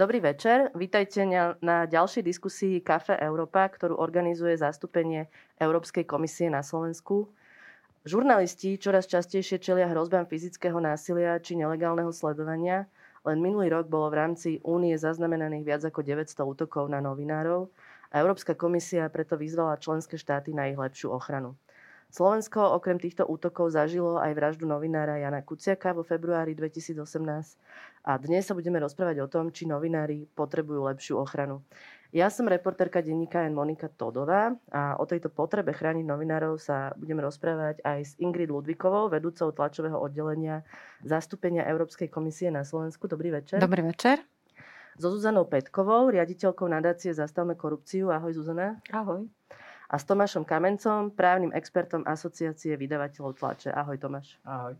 [0.00, 1.28] Dobrý večer, vítajte
[1.60, 5.28] na ďalšej diskusii Kafe Európa, ktorú organizuje zastúpenie
[5.60, 7.28] Európskej komisie na Slovensku.
[8.08, 12.88] Žurnalisti čoraz častejšie čelia hrozbám fyzického násilia či nelegálneho sledovania.
[13.28, 17.68] Len minulý rok bolo v rámci únie zaznamenaných viac ako 900 útokov na novinárov
[18.08, 21.60] a Európska komisia preto vyzvala členské štáty na ich lepšiu ochranu.
[22.10, 26.98] Slovensko okrem týchto útokov zažilo aj vraždu novinára Jana Kuciaka vo februári 2018
[28.02, 31.62] a dnes sa budeme rozprávať o tom, či novinári potrebujú lepšiu ochranu.
[32.10, 33.54] Ja som reporterka denníka N.
[33.54, 39.06] Monika Todová a o tejto potrebe chrániť novinárov sa budeme rozprávať aj s Ingrid Ludvikovou,
[39.06, 40.66] vedúcou tlačového oddelenia
[41.06, 43.06] zastúpenia Európskej komisie na Slovensku.
[43.06, 43.62] Dobrý večer.
[43.62, 44.18] Dobrý večer.
[44.98, 48.10] So Zuzanou Petkovou, riaditeľkou nadácie Zastavme korupciu.
[48.10, 48.82] Ahoj Zuzana.
[48.90, 49.30] Ahoj
[49.90, 53.74] a s Tomášom Kamencom, právnym expertom Asociácie vydavateľov tlače.
[53.74, 54.38] Ahoj Tomáš.
[54.46, 54.78] Ahoj.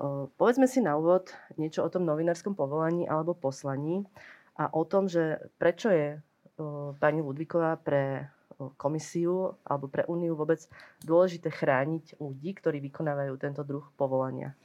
[0.00, 1.28] O, povedzme si na úvod
[1.60, 4.08] niečo o tom novinárskom povolaní alebo poslaní
[4.56, 6.16] a o tom, že prečo je
[6.56, 10.64] o, pani Ludvíková pre o, komisiu alebo pre úniu vôbec
[11.04, 14.56] dôležité chrániť ľudí, ktorí vykonávajú tento druh povolania.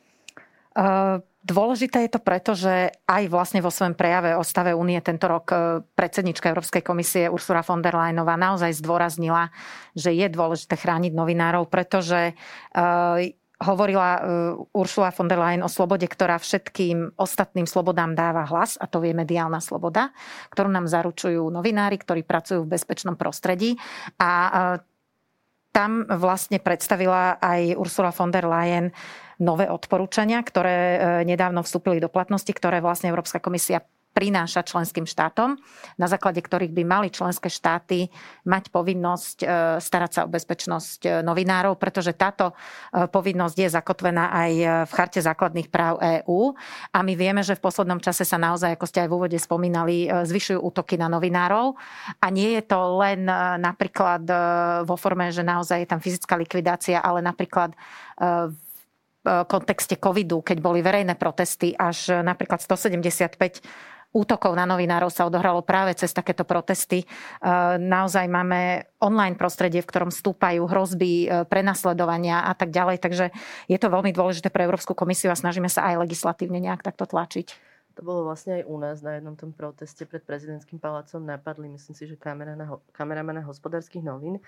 [1.44, 5.52] Dôležité je to preto, že aj vlastne vo svojom prejave o stave únie tento rok
[5.52, 9.52] e, predsednička Európskej komisie Ursula von der Leyenová naozaj zdôraznila,
[9.92, 12.34] že je dôležité chrániť novinárov, pretože e,
[13.60, 14.20] hovorila e,
[14.72, 19.12] Ursula von der Leyen o slobode, ktorá všetkým ostatným slobodám dáva hlas, a to je
[19.12, 20.16] mediálna sloboda,
[20.48, 23.76] ktorú nám zaručujú novinári, ktorí pracujú v bezpečnom prostredí.
[24.16, 24.32] A
[25.74, 28.94] tam vlastne predstavila aj Ursula von der Leyen
[29.42, 33.82] nové odporúčania, ktoré e, nedávno vstúpili do platnosti, ktoré vlastne Európska komisia
[34.14, 35.58] prináša členským štátom,
[35.98, 38.14] na základe ktorých by mali členské štáty
[38.46, 39.46] mať povinnosť e,
[39.82, 42.54] starať sa o bezpečnosť e, novinárov, pretože táto
[42.94, 44.52] povinnosť je zakotvená aj
[44.86, 46.54] v charte základných práv EÚ.
[46.94, 50.06] A my vieme, že v poslednom čase sa naozaj, ako ste aj v úvode spomínali,
[50.06, 51.74] zvyšujú útoky na novinárov.
[52.22, 53.26] A nie je to len
[53.58, 54.22] napríklad
[54.86, 57.74] vo forme, že naozaj je tam fyzická likvidácia, ale napríklad
[59.24, 63.40] kontexte covidu, keď boli verejné protesty, až napríklad 175
[64.14, 67.02] útokov na novinárov sa odohralo práve cez takéto protesty.
[67.02, 67.06] E,
[67.82, 73.02] naozaj máme online prostredie, v ktorom stúpajú hrozby prenasledovania a tak ďalej.
[73.02, 73.26] Takže
[73.68, 77.74] je to veľmi dôležité pre Európsku komisiu a snažíme sa aj legislatívne nejak takto tlačiť.
[77.94, 81.22] To bolo vlastne aj u nás na jednom tom proteste pred prezidentským palácom.
[81.22, 84.42] Napadli, myslím si, že kameramana hospodárskych novín.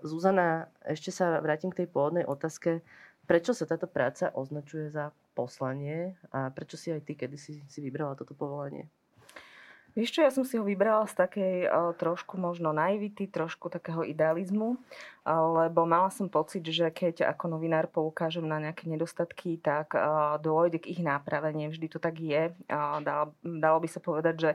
[0.00, 2.80] Zuzana, ešte sa vrátim k tej pôvodnej otázke.
[3.22, 7.78] Prečo sa táto práca označuje za poslanie a prečo si aj ty kedy si, si
[7.78, 8.90] vybrala toto povolanie?
[9.92, 14.00] Vieš čo, ja som si ho vybrala z takej uh, trošku možno naivity, trošku takého
[14.00, 19.92] idealizmu, uh, lebo mala som pocit, že keď ako novinár poukážem na nejaké nedostatky, tak
[19.92, 21.68] uh, dôjde k ich nápravenie.
[21.68, 22.56] Vždy to tak je.
[22.72, 24.50] Uh, dalo, dalo by sa povedať, že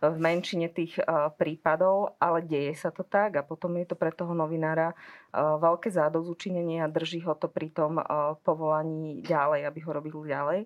[0.00, 4.08] v menšine tých uh, prípadov, ale deje sa to tak a potom je to pre
[4.08, 9.78] toho novinára uh, veľké zádozučinenie a drží ho to pri tom uh, povolaní ďalej, aby
[9.84, 10.64] ho robil ďalej.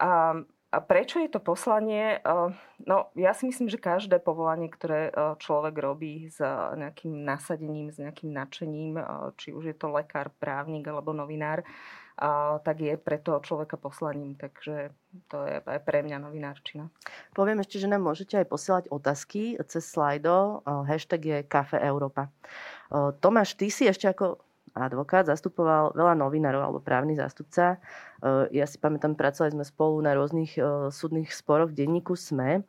[0.00, 0.40] A
[0.72, 2.16] a prečo je to poslanie?
[2.16, 2.48] Eh,
[2.88, 6.40] no, ja si myslím, že každé povolanie, ktoré eh, človek robí s
[6.72, 9.04] nejakým nasadením, s nejakým nadšením, eh,
[9.36, 11.60] či už je to lekár, právnik alebo novinár,
[12.62, 14.36] tak je pre toho človeka poslaním.
[14.36, 14.92] Takže
[15.32, 16.92] to je aj pre mňa novinárčina.
[17.32, 20.60] Poviem ešte, že nám môžete aj posielať otázky cez slajdo.
[20.62, 22.28] Hashtag je Kafe Európa.
[22.92, 27.76] Tomáš, ty si ešte ako advokát, zastupoval veľa novinárov alebo právny zástupca.
[27.76, 32.60] E, ja si pamätám, pracovali sme spolu na rôznych e, súdnych sporoch v denníku SME
[32.60, 32.62] e,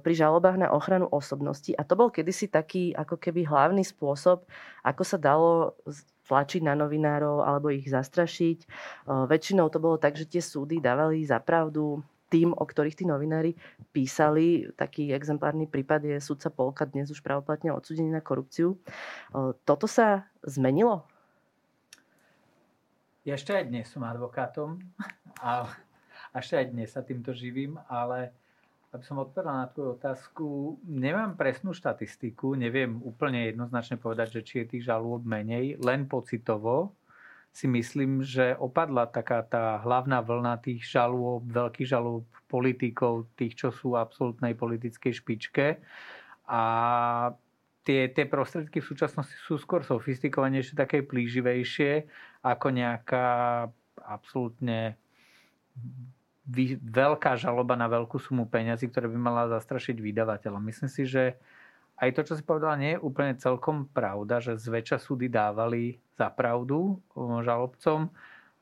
[0.00, 4.48] pri žalobách na ochranu osobnosti a to bol kedysi taký ako keby hlavný spôsob,
[4.82, 5.76] ako sa dalo
[6.26, 8.64] tlačiť na novinárov alebo ich zastrašiť.
[9.28, 12.00] Väčšinou to bolo tak, že tie súdy dávali za pravdu
[12.32, 13.52] tým, o ktorých tí novinári
[13.92, 14.64] písali.
[14.72, 18.80] Taký exemplárny prípad je sudca Polka, dnes už pravoplatne odsudený na korupciu.
[19.68, 21.11] Toto sa zmenilo?
[23.22, 24.82] Ja ešte aj dnes som advokátom
[25.38, 25.70] a
[26.34, 28.34] ešte aj dnes sa týmto živím, ale
[28.90, 30.46] aby som odpovedal na tvoju otázku,
[30.82, 36.98] nemám presnú štatistiku, neviem úplne jednoznačne povedať, že či je tých žalôb menej, len pocitovo
[37.54, 43.68] si myslím, že opadla taká tá hlavná vlna tých žalôb, veľkých žalôb politikov, tých, čo
[43.70, 45.78] sú v absolútnej politickej špičke.
[46.50, 46.62] A
[47.86, 52.10] tie, tie prostriedky v súčasnosti sú skôr sofistikovanejšie, také plíživejšie
[52.42, 53.26] ako nejaká
[54.02, 54.98] absolútne
[56.82, 60.58] veľká žaloba na veľkú sumu peňazí, ktoré by mala zastrašiť vydavateľa.
[60.58, 61.38] Myslím si, že
[62.02, 66.34] aj to, čo si povedala, nie je úplne celkom pravda, že zväčša súdy dávali za
[66.34, 68.10] pravdu žalobcom.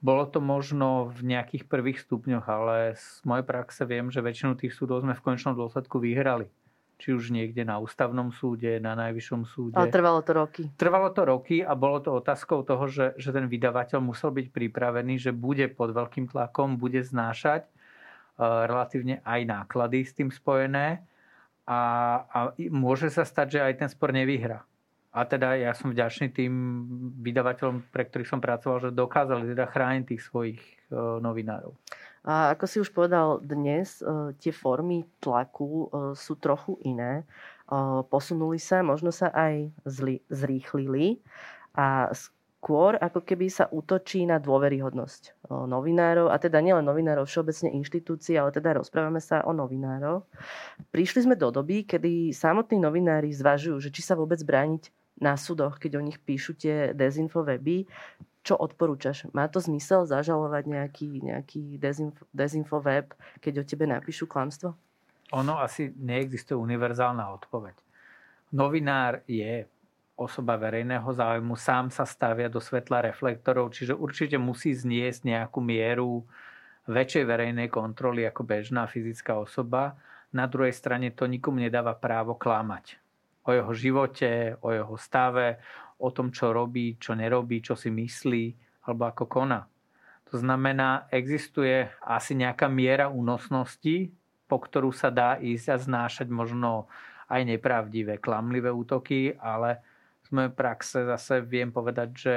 [0.00, 4.76] Bolo to možno v nejakých prvých stupňoch, ale z mojej praxe viem, že väčšinu tých
[4.76, 6.52] súdov sme v konečnom dôsledku vyhrali.
[7.00, 9.76] Či už niekde na ústavnom súde, na najvyššom súde.
[9.80, 10.62] Ale trvalo to roky.
[10.76, 15.16] Trvalo to roky a bolo to otázkou toho, že, že ten vydavateľ musel byť pripravený,
[15.16, 21.00] že bude pod veľkým tlakom, bude znášať uh, relatívne aj náklady s tým spojené
[21.64, 21.80] a,
[22.28, 22.38] a
[22.68, 24.66] môže sa stať, že aj ten spor nevyhra.
[25.10, 26.54] A teda ja som vďačný tým
[27.18, 30.74] vydavateľom, pre ktorých som pracoval, že dokázali teda chrániť tých svojich e,
[31.18, 31.74] novinárov.
[32.20, 37.24] A ako si už povedal, dnes e, tie formy tlaku e, sú trochu iné.
[38.10, 39.70] Posunuli sa, možno sa aj
[40.26, 41.22] zrýchlili
[41.78, 48.34] a skôr ako keby sa útočí na dôveryhodnosť novinárov, a teda nielen novinárov, všeobecne inštitúcií,
[48.34, 50.26] ale teda rozprávame sa o novinároch.
[50.90, 54.90] Prišli sme do doby, kedy samotní novinári zvažujú, že či sa vôbec brániť
[55.22, 57.86] na súdoch, keď o nich píšu tie dezinfoweby.
[58.50, 59.30] Čo odporúčaš?
[59.30, 64.74] Má to zmysel zažalovať nejaký, nejaký dezinfo, dezinfoweb, keď o tebe napíšu klamstvo?
[65.30, 67.78] Ono asi neexistuje univerzálna odpoveď.
[68.50, 69.70] Novinár je
[70.18, 76.26] osoba verejného záujmu, sám sa stavia do svetla reflektorov, čiže určite musí zniesť nejakú mieru
[76.90, 79.94] väčšej verejnej kontroly ako bežná fyzická osoba.
[80.34, 82.98] Na druhej strane to nikomu nedáva právo klamať
[83.46, 85.62] o jeho živote, o jeho stave,
[86.00, 88.44] o tom, čo robí, čo nerobí, čo si myslí
[88.88, 89.68] alebo ako koná.
[90.32, 94.08] To znamená, existuje asi nejaká miera únosnosti,
[94.46, 96.90] po ktorú sa dá ísť a znášať možno
[97.30, 99.78] aj nepravdivé, klamlivé útoky, ale
[100.26, 102.34] z mojej praxe zase viem povedať, že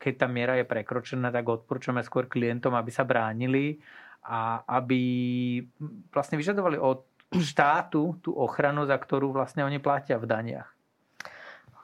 [0.00, 3.76] keď tá miera je prekročená, tak odporúčame skôr klientom, aby sa bránili
[4.24, 5.00] a aby
[6.08, 7.04] vlastne vyžadovali od
[7.36, 10.79] štátu tú ochranu, za ktorú vlastne oni platia v daniach.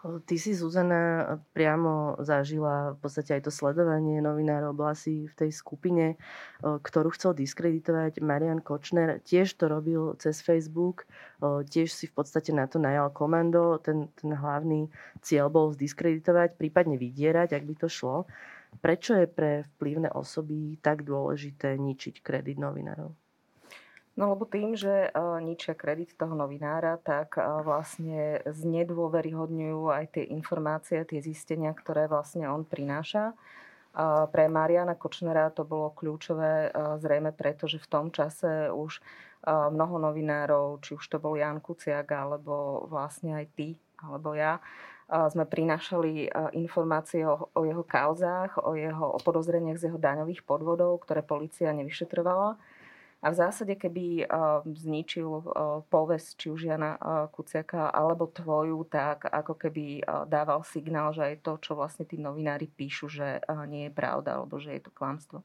[0.07, 4.71] Ty si, Zuzana, priamo zažila v podstate aj to sledovanie novinárov.
[4.71, 6.15] Bola si v tej skupine,
[6.63, 9.19] ktorú chcel diskreditovať Marian Kočner.
[9.27, 11.11] Tiež to robil cez Facebook.
[11.43, 13.83] Tiež si v podstate na to najal komando.
[13.83, 14.87] Ten, ten hlavný
[15.27, 18.31] cieľ bol zdiskreditovať, prípadne vydierať, ak by to šlo.
[18.79, 23.26] Prečo je pre vplyvné osoby tak dôležité ničiť kredit novinárov?
[24.17, 30.25] No lebo tým, že uh, ničia kredit toho novinára, tak uh, vlastne znedôveryhodňujú aj tie
[30.33, 33.37] informácie, tie zistenia, ktoré vlastne on prináša.
[34.29, 39.01] Pre Mariana Kočnera to bolo kľúčové uh, zrejme preto, že v tom čase už
[39.47, 44.59] mnoho novinárov, či už to bol Jan Kuciak, alebo vlastne aj ty, alebo ja,
[45.07, 46.27] sme prinášali
[46.59, 51.71] informácie o, o jeho kauzách, o jeho o podozreniach z jeho daňových podvodov, ktoré policia
[51.71, 52.59] nevyšetrovala
[53.27, 54.23] a v zásade, keby
[54.71, 55.27] zničil
[55.91, 56.95] povesť či už Jana
[57.35, 62.71] Kuciaka alebo tvoju, tak ako keby dával signál, že aj to, čo vlastne tí novinári
[62.71, 65.43] píšu, že nie je pravda alebo že je to klamstvo.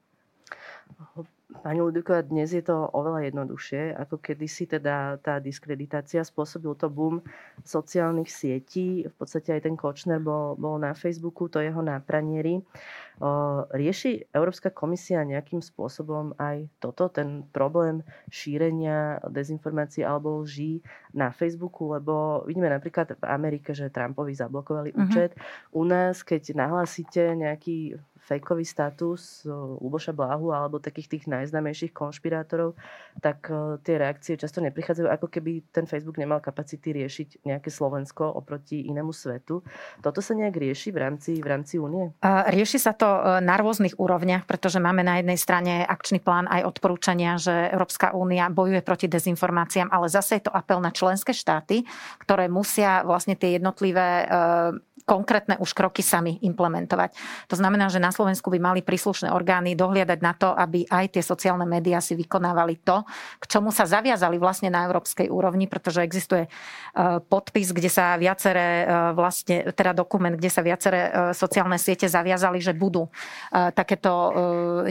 [1.51, 7.19] Pani Ludiková, dnes je to oveľa jednoduchšie, ako kedysi teda tá diskreditácia spôsobil to boom
[7.67, 9.03] sociálnych sietí.
[9.03, 12.63] V podstate aj ten Kočner bol, bol na Facebooku, to jeho na pranieri.
[13.67, 18.01] Rieši Európska komisia nejakým spôsobom aj toto, ten problém
[18.31, 20.79] šírenia dezinformácií alebo lží
[21.13, 25.03] na Facebooku, lebo vidíme napríklad v Amerike, že Trumpovi zablokovali uh-huh.
[25.05, 25.35] účet.
[25.75, 29.43] U nás, keď nahlásite nejaký fejkový status
[29.81, 32.77] Luboša Blahu alebo takých tých najznámejších konšpirátorov,
[33.19, 33.49] tak
[33.81, 39.09] tie reakcie často neprichádzajú, ako keby ten Facebook nemal kapacity riešiť nejaké Slovensko oproti inému
[39.09, 39.65] svetu.
[39.99, 42.13] Toto sa nejak rieši v rámci, v rámci únie?
[42.23, 47.35] Rieši sa to na rôznych úrovniach, pretože máme na jednej strane akčný plán aj odporúčania,
[47.41, 51.83] že Európska únia bojuje proti dezinformáciám, ale zase je to apel na členské štáty,
[52.21, 54.29] ktoré musia vlastne tie jednotlivé
[55.11, 57.11] konkrétne už kroky sami implementovať.
[57.51, 61.23] To znamená, že na Slovensku by mali príslušné orgány dohliadať na to, aby aj tie
[61.23, 63.03] sociálne médiá si vykonávali to,
[63.43, 66.49] k čomu sa zaviazali vlastne na európskej úrovni, pretože existuje e,
[67.27, 72.63] podpis, kde sa viaceré e, vlastne, teda dokument, kde sa viaceré e, sociálne siete zaviazali,
[72.63, 73.11] že budú
[73.51, 74.31] takéto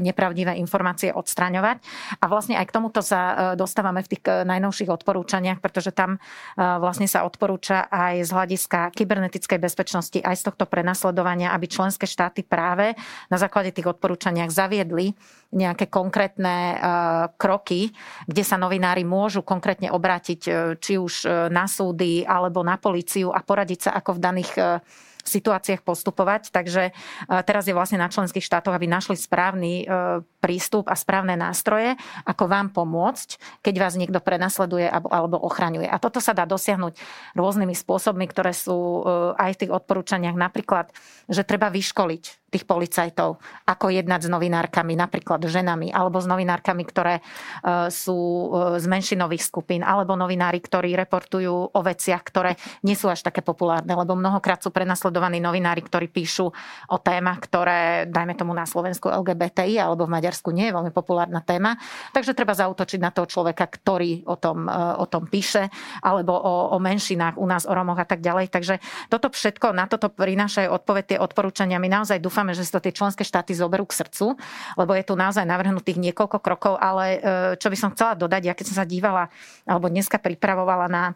[0.03, 1.79] nepravdivé informácie odstraňovať.
[2.19, 6.19] A vlastne aj k tomuto sa dostávame v tých najnovších odporúčaniach, pretože tam
[6.59, 12.07] vlastne sa odporúča aj z hľadiska kybernetickej bezpečnosti bezpečnosti aj z tohto prenasledovania, aby členské
[12.07, 12.99] štáty práve
[13.31, 15.15] na základe tých odporúčaniach zaviedli
[15.55, 16.77] nejaké konkrétne e,
[17.39, 17.91] kroky,
[18.27, 23.31] kde sa novinári môžu konkrétne obrátiť e, či už e, na súdy alebo na políciu
[23.31, 24.53] a poradiť sa, ako v daných
[25.25, 26.53] situáciách postupovať.
[26.53, 26.93] Takže
[27.45, 29.87] teraz je vlastne na členských štátoch, aby našli správny
[30.41, 35.89] prístup a správne nástroje, ako vám pomôcť, keď vás niekto prenasleduje alebo ochraňuje.
[35.89, 36.97] A toto sa dá dosiahnuť
[37.37, 39.05] rôznymi spôsobmi, ktoré sú
[39.37, 40.37] aj v tých odporúčaniach.
[40.37, 40.93] Napríklad,
[41.29, 47.23] že treba vyškoliť tých policajtov, ako jednať s novinárkami, napríklad ženami, alebo s novinárkami, ktoré
[47.23, 47.23] e,
[47.95, 48.47] sú e,
[48.83, 53.95] z menšinových skupín, alebo novinári, ktorí reportujú o veciach, ktoré nie sú až také populárne,
[53.95, 56.51] lebo mnohokrát sú prenasledovaní novinári, ktorí píšu
[56.91, 61.41] o témach, ktoré, dajme tomu na Slovensku LGBTI, alebo v Maďarsku nie je veľmi populárna
[61.41, 61.79] téma.
[62.11, 65.71] Takže treba zautočiť na toho človeka, ktorý o tom, e, o tom píše,
[66.03, 68.51] alebo o, o menšinách u nás, o Romoch a tak ďalej.
[68.51, 71.79] Takže toto všetko, na toto prinášajú odpoveď tie odporúčania.
[71.79, 74.39] My naozaj dúfam, dúfame, že si to tie členské štáty zoberú k srdcu,
[74.81, 77.19] lebo je tu naozaj navrhnutých niekoľko krokov, ale e,
[77.61, 79.29] čo by som chcela dodať, ja keď som sa dívala,
[79.69, 81.13] alebo dneska pripravovala na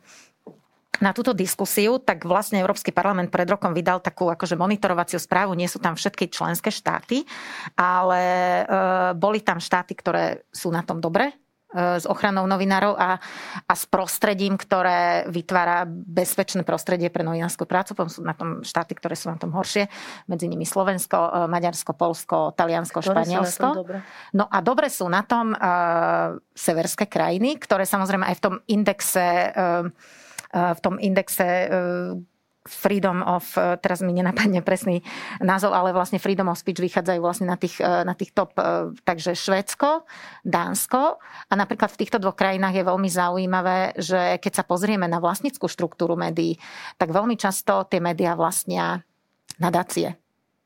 [1.00, 5.54] na túto diskusiu, tak vlastne Európsky parlament pred rokom vydal takú akože monitorovaciu správu.
[5.58, 7.26] Nie sú tam všetky členské štáty,
[7.74, 8.64] ale e,
[9.18, 11.34] boli tam štáty, ktoré sú na tom dobre,
[11.74, 13.18] E, s ochranou novinárov a,
[13.66, 17.98] a s prostredím, ktoré vytvára bezpečné prostredie pre novinárskú prácu.
[17.98, 19.90] Potom sú na tom štáty, ktoré sú na tom horšie.
[20.30, 23.68] Medzi nimi Slovensko, e, Maďarsko, Polsko, Taliansko, ktoré Španielsko.
[24.38, 29.50] No a dobre sú na tom uh, severské krajiny, ktoré samozrejme aj v tom indexe
[29.50, 29.90] uh,
[30.54, 32.14] v tom indexe uh,
[32.64, 35.04] Freedom of, e, teraz mi nenapadne presný
[35.44, 38.96] názov, ale vlastne Freedom of Speech vychádzajú vlastne na tých, e, na tých top, e,
[39.04, 40.08] takže Švédsko,
[40.48, 41.20] Dánsko.
[41.20, 45.68] A napríklad v týchto dvoch krajinách je veľmi zaujímavé, že keď sa pozrieme na vlastnickú
[45.68, 46.56] štruktúru médií,
[46.96, 49.04] tak veľmi často tie médiá vlastnia
[49.60, 50.16] nadácie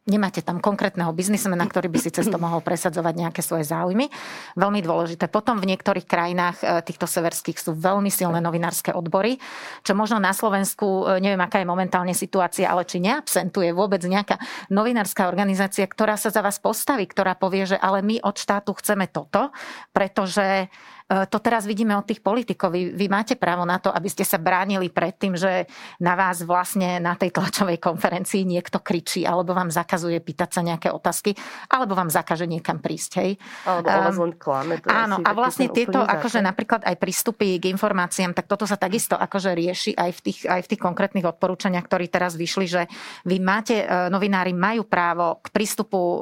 [0.08, 4.08] Nemáte tam konkrétneho biznismena, ktorý by si cez to mohol presadzovať nejaké svoje záujmy.
[4.56, 5.28] Veľmi dôležité.
[5.28, 9.36] Potom v niektorých krajinách e, týchto severských sú veľmi silné novinárske odbory,
[9.84, 14.40] čo možno na Slovensku, e, neviem aká je momentálne situácia, ale či neabsentuje vôbec nejaká
[14.72, 19.12] novinárska organizácia, ktorá sa za vás postaví, ktorá povie, že ale my od štátu chceme
[19.12, 19.52] toto,
[19.92, 20.72] pretože
[21.08, 22.76] to teraz vidíme od tých politikov.
[22.76, 25.64] Vy, vy máte právo na to, aby ste sa bránili pred tým, že
[26.04, 30.92] na vás vlastne na tej tlačovej konferencii niekto kričí, alebo vám zakazuje pýtať sa nejaké
[30.92, 31.32] otázky,
[31.72, 33.10] alebo vám zakaže niekam prísť.
[33.24, 33.30] Hej.
[33.64, 34.74] Alebo um, vás len klame.
[34.84, 39.16] To áno, a vlastne tieto, akože napríklad aj prístupy k informáciám, tak toto sa takisto
[39.16, 42.82] akože rieši aj v tých, aj v tých konkrétnych odporúčaniach, ktorí teraz vyšli, že
[43.24, 46.18] vy máte, e, novinári majú právo k prístupu e,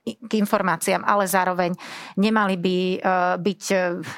[0.00, 1.76] k informáciám, ale zároveň
[2.16, 2.96] nemali by e,
[3.36, 3.74] byť e,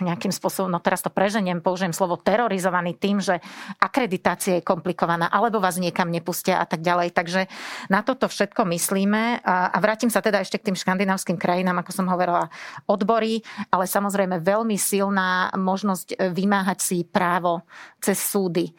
[0.07, 3.43] nejakým spôsobom, no teraz to preženiem, použijem slovo terorizovaný tým, že
[3.83, 7.11] akreditácia je komplikovaná, alebo vás niekam nepustia a tak ďalej.
[7.11, 7.51] Takže
[7.91, 12.07] na toto všetko myslíme a vrátim sa teda ešte k tým škandinávskym krajinám, ako som
[12.07, 12.47] hovorila,
[12.87, 13.43] odbory,
[13.75, 17.67] ale samozrejme veľmi silná možnosť e, vymáhať si právo
[17.99, 18.75] cez súdy.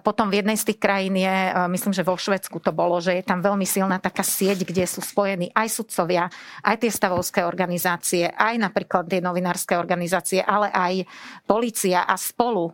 [0.00, 1.36] Potom v jednej z tých krajín je,
[1.68, 5.04] myslím, že vo Švedsku to bolo, že je tam veľmi silná taká sieť, kde sú
[5.04, 6.32] spojení aj sudcovia,
[6.64, 11.04] aj tie stavovské organizácie, aj napríklad tie novinárske organizácie, ale aj
[11.44, 12.72] policia a spolu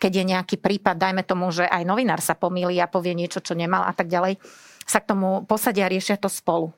[0.00, 3.52] keď je nejaký prípad, dajme tomu, že aj novinár sa pomýli a povie niečo, čo
[3.52, 4.40] nemal a tak ďalej,
[4.88, 6.72] sa k tomu posadia a riešia to spolu.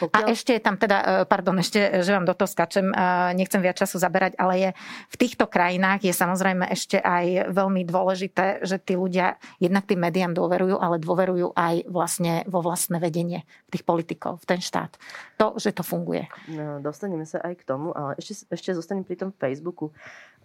[0.00, 0.24] Pokiaľ...
[0.24, 2.94] A ešte je tam teda, e, pardon, ešte, že vám do toho skačem, e,
[3.36, 4.70] nechcem viac času zaberať, ale je
[5.12, 10.32] v týchto krajinách je samozrejme ešte aj veľmi dôležité, že tí ľudia jednak tým médiám
[10.32, 14.96] dôverujú, ale dôverujú aj vlastne vo vlastné vedenie tých politikov, v ten štát.
[15.36, 16.24] To, že to funguje.
[16.48, 19.92] No, dostaneme sa aj k tomu, ale ešte, ešte zostanem pri tom Facebooku.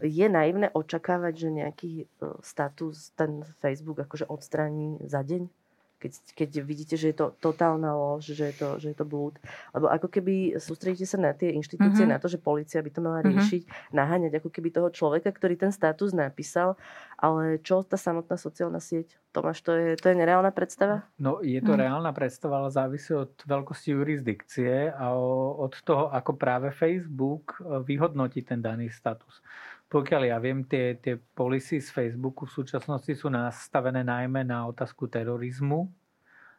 [0.03, 2.05] Je naivné očakávať, že nejaký e,
[2.43, 5.64] status ten Facebook akože odstraní za deň?
[5.95, 9.39] Keď, keď vidíte, že je to totálna lož, že je to, že je to blúd.
[9.71, 12.15] Lebo ako keby sústredíte sa na tie inštitúcie, mm-hmm.
[12.15, 13.27] na to, že policia by to mala mhm.
[13.33, 13.93] riešiť, mm-hmm.
[13.95, 16.75] naháňať ako keby toho človeka, ktorý ten status napísal,
[17.15, 19.15] ale čo tá samotná sociálna sieť?
[19.35, 21.03] Tomáš, to je, to je nereálna predstava?
[21.19, 21.79] No, je to mm.
[21.83, 25.11] reálna predstava, ale závisí od veľkosti jurisdikcie a
[25.59, 29.43] od toho, ako práve Facebook e, vyhodnotí ten daný status.
[29.85, 35.05] Pokiaľ ja viem, tie, tie policy z Facebooku v súčasnosti sú nastavené najmä na otázku
[35.05, 35.85] terorizmu,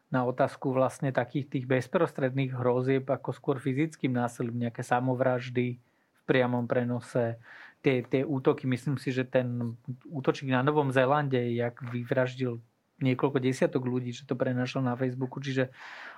[0.07, 6.63] na otázku vlastne takých tých bezprostredných hrozieb, ako skôr fyzickým násilím, nejaké samovraždy v priamom
[6.63, 7.35] prenose,
[7.83, 8.63] tie, tie útoky.
[8.63, 9.75] Myslím si, že ten
[10.07, 12.63] útočník na Novom Zélande, jak vyvraždil
[13.03, 15.69] niekoľko desiatok ľudí, že to prenašal na Facebooku, čiže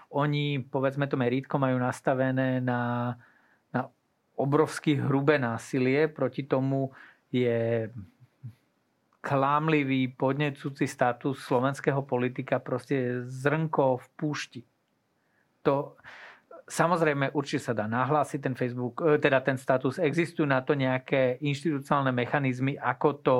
[0.09, 3.13] oni, povedzme to merítko, majú nastavené na
[4.39, 6.95] obrovsky hrubé násilie, proti tomu
[7.27, 7.91] je
[9.19, 14.61] klámlivý, podnecúci status slovenského politika proste zrnko v púšti.
[15.67, 15.99] To,
[16.63, 19.99] samozrejme, určite sa dá nahlásiť ten Facebook, e, teda ten status.
[19.99, 23.35] Existujú na to nejaké inštitucionálne mechanizmy, ako to, to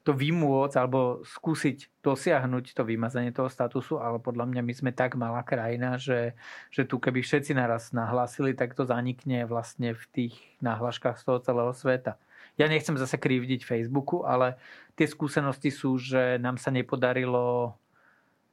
[0.00, 5.12] to vymôcť alebo skúsiť dosiahnuť to vymazanie toho statusu, ale podľa mňa my sme tak
[5.20, 6.32] malá krajina, že,
[6.72, 11.38] že tu keby všetci naraz nahlásili, tak to zanikne vlastne v tých náhlaškách z toho
[11.44, 12.16] celého sveta.
[12.56, 14.56] Ja nechcem zase krivdiť Facebooku, ale
[14.96, 17.76] tie skúsenosti sú, že nám sa nepodarilo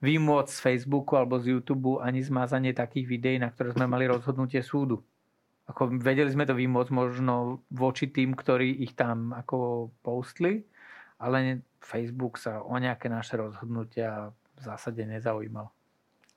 [0.03, 4.59] vymôcť z Facebooku alebo z YouTube ani zmazanie takých videí, na ktoré sme mali rozhodnutie
[4.61, 5.01] súdu.
[5.67, 10.63] Ako vedeli sme to vymôcť možno voči tým, ktorí ich tam ako postli,
[11.17, 15.69] ale Facebook sa o nejaké naše rozhodnutia v zásade nezaujímal.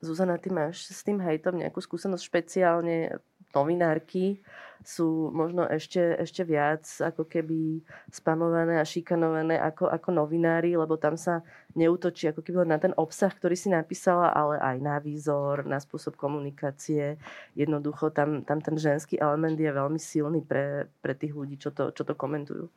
[0.01, 3.21] Zuzana, ty máš s tým hejtom nejakú skúsenosť špeciálne
[3.53, 4.41] novinárky
[4.81, 11.21] sú možno ešte, ešte viac ako keby spamované a šikanované ako, ako novinári, lebo tam
[11.21, 11.45] sa
[11.77, 16.17] neútočí ako keby na ten obsah, ktorý si napísala, ale aj na výzor, na spôsob
[16.17, 17.21] komunikácie.
[17.53, 21.93] Jednoducho tam, tam ten ženský element je veľmi silný pre, pre tých ľudí, čo to,
[21.93, 22.73] čo to komentujú.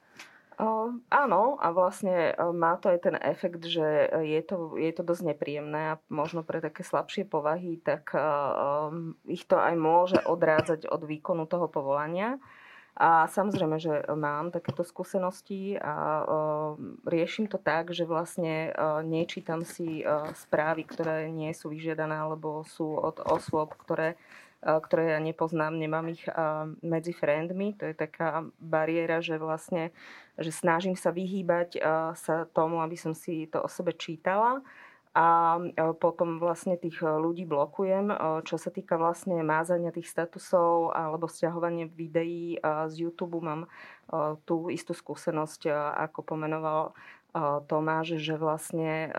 [0.59, 5.01] Uh, áno, a vlastne uh, má to aj ten efekt, že je to, je to
[5.01, 8.13] dosť nepríjemné a možno pre také slabšie povahy, tak
[9.25, 12.37] ich to aj môže odrádzať od výkonu toho povolania.
[12.93, 16.21] A samozrejme, že mám takéto skúsenosti a
[17.09, 18.69] riešim to tak, že vlastne
[19.01, 20.05] nečítam si
[20.37, 24.13] správy, ktoré nie sú vyžiadané alebo sú od osôb, ktoré
[24.63, 26.23] ktoré ja nepoznám, nemám ich
[26.79, 27.75] medzi friendmi.
[27.77, 29.91] To je taká bariéra, že vlastne
[30.33, 31.77] že snažím sa vyhýbať
[32.17, 34.65] sa tomu, aby som si to o sebe čítala
[35.13, 35.61] a
[36.01, 38.09] potom vlastne tých ľudí blokujem.
[38.49, 43.69] Čo sa týka vlastne mázania tých statusov alebo stiahovanie videí z YouTube, mám
[44.49, 45.69] tú istú skúsenosť,
[46.09, 46.97] ako pomenoval
[47.65, 49.09] Tomáš, že vlastne,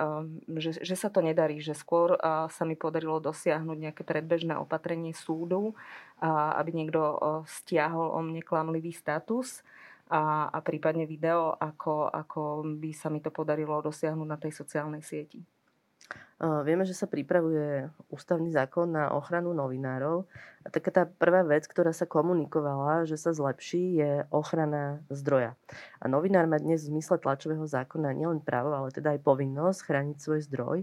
[0.46, 2.14] že, že sa to nedarí, že skôr
[2.46, 5.74] sa mi podarilo dosiahnuť nejaké predbežné opatrenie súdu,
[6.22, 7.18] aby niekto
[7.50, 9.66] stiahol o mne klamlivý status
[10.06, 12.42] a, a prípadne video, ako, ako
[12.78, 15.42] by sa mi to podarilo dosiahnuť na tej sociálnej sieti.
[16.44, 20.28] Vieme, že sa pripravuje ústavný zákon na ochranu novinárov.
[20.64, 25.52] A taká tá prvá vec, ktorá sa komunikovala, že sa zlepší, je ochrana zdroja.
[26.00, 30.16] A novinár má dnes v zmysle tlačového zákona nielen právo, ale teda aj povinnosť chrániť
[30.16, 30.78] svoj zdroj.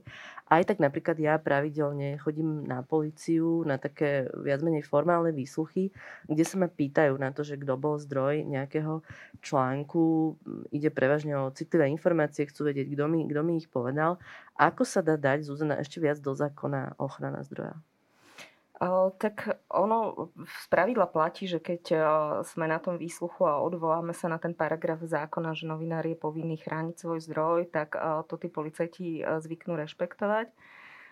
[0.53, 5.89] Aj tak napríklad ja pravidelne chodím na policiu, na také viac menej formálne výsluchy,
[6.29, 9.01] kde sa ma pýtajú na to, že kto bol zdroj nejakého
[9.41, 10.37] článku.
[10.69, 14.21] Ide prevažne o citlivé informácie, chcú vedieť, kto mi, kto mi ich povedal.
[14.61, 17.75] Ako sa dá dať, Zuzana, ešte viac do zákona ochrana zdroja?
[19.19, 21.83] Tak ono z pravidla platí, že keď
[22.41, 26.57] sme na tom výsluchu a odvoláme sa na ten paragraf zákona, že novinár je povinný
[26.57, 27.93] chrániť svoj zdroj, tak
[28.25, 30.49] to tí policajti zvyknú rešpektovať.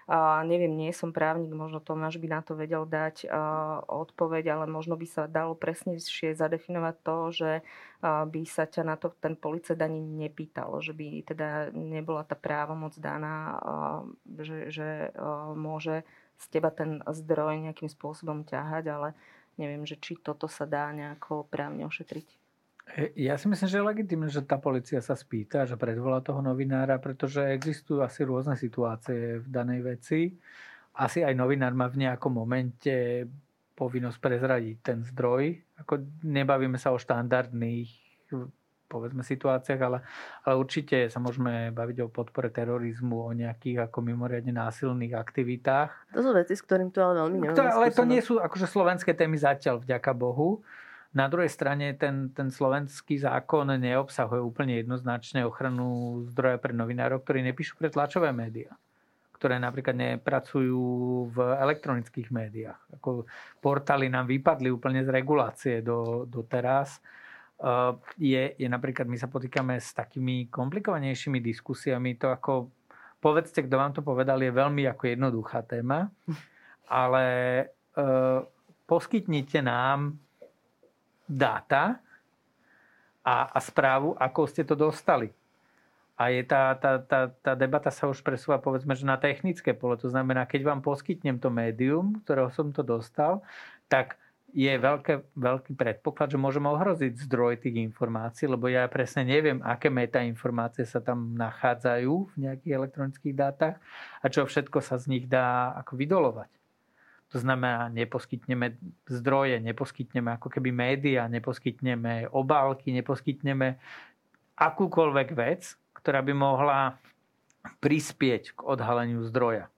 [0.09, 4.65] A neviem, nie som právnik, možno Tomáš by na to vedel dať uh, odpoveď, ale
[4.65, 9.37] možno by sa dalo presnejšie zadefinovať to, že uh, by sa ťa na to ten
[9.37, 14.01] policajt ani nepýtal, že by teda nebola tá právomoc daná, uh,
[14.41, 16.01] že, že uh, môže
[16.41, 19.07] z teba ten zdroj nejakým spôsobom ťahať, ale
[19.61, 22.48] neviem, že či toto sa dá nejako právne ošetriť.
[23.13, 26.97] Ja si myslím, že je legitimné, že tá policia sa spýta, že predvolá toho novinára,
[26.97, 30.33] pretože existujú asi rôzne situácie v danej veci.
[30.97, 33.29] Asi aj novinár má v nejakom momente
[33.77, 35.55] povinnosť prezradiť ten zdroj.
[35.85, 38.09] Ako nebavíme sa o štandardných
[38.89, 40.01] povedzme situáciách, ale,
[40.49, 46.09] ale určite sa môžeme baviť o podpore terorizmu, o nejakých ako mimoriadne násilných aktivitách.
[46.17, 49.13] To sú veci, s ktorým tu ale veľmi Ktoré, Ale to nie sú akože slovenské
[49.13, 50.65] témy zatiaľ, vďaka Bohu.
[51.09, 57.41] Na druhej strane ten, ten slovenský zákon neobsahuje úplne jednoznačne ochranu zdroja pre novinárov, ktorí
[57.41, 58.73] nepíšu pre tlačové médiá
[59.39, 60.83] ktoré napríklad nepracujú
[61.31, 62.75] v elektronických médiách.
[62.99, 63.23] Ako
[63.63, 66.99] portály nám vypadli úplne z regulácie do, do teraz.
[67.59, 72.67] Eh, je, je napríklad, my sa potýkame s takými komplikovanejšími diskusiami, to ako,
[73.23, 76.07] povedzte, kto vám to povedal, je veľmi ako jednoduchá téma,
[76.87, 77.25] ale
[77.99, 78.41] uh,
[78.87, 80.15] poskytnite nám
[81.29, 82.01] dáta
[83.21, 85.29] a, a správu, ako ste to dostali.
[86.19, 89.95] A je tá, tá, tá, tá debata sa už presúva povedzme, že na technické pole.
[90.03, 93.39] To znamená, keď vám poskytnem to médium, ktorého som to dostal,
[93.87, 94.19] tak
[94.51, 99.93] je veľké, veľký predpoklad, že môžeme ohroziť zdroj tých informácií, lebo ja presne neviem, aké
[99.93, 103.75] metainformácie sa tam nachádzajú v nejakých elektronických dátach
[104.19, 106.58] a čo všetko sa z nich dá ako vydolovať.
[107.29, 113.77] To znamená, neposkytneme zdroje, neposkytneme ako keby média, neposkytneme obálky, neposkytneme
[114.57, 116.97] akúkoľvek vec, ktorá by mohla
[117.79, 119.69] prispieť k odhaleniu zdroja.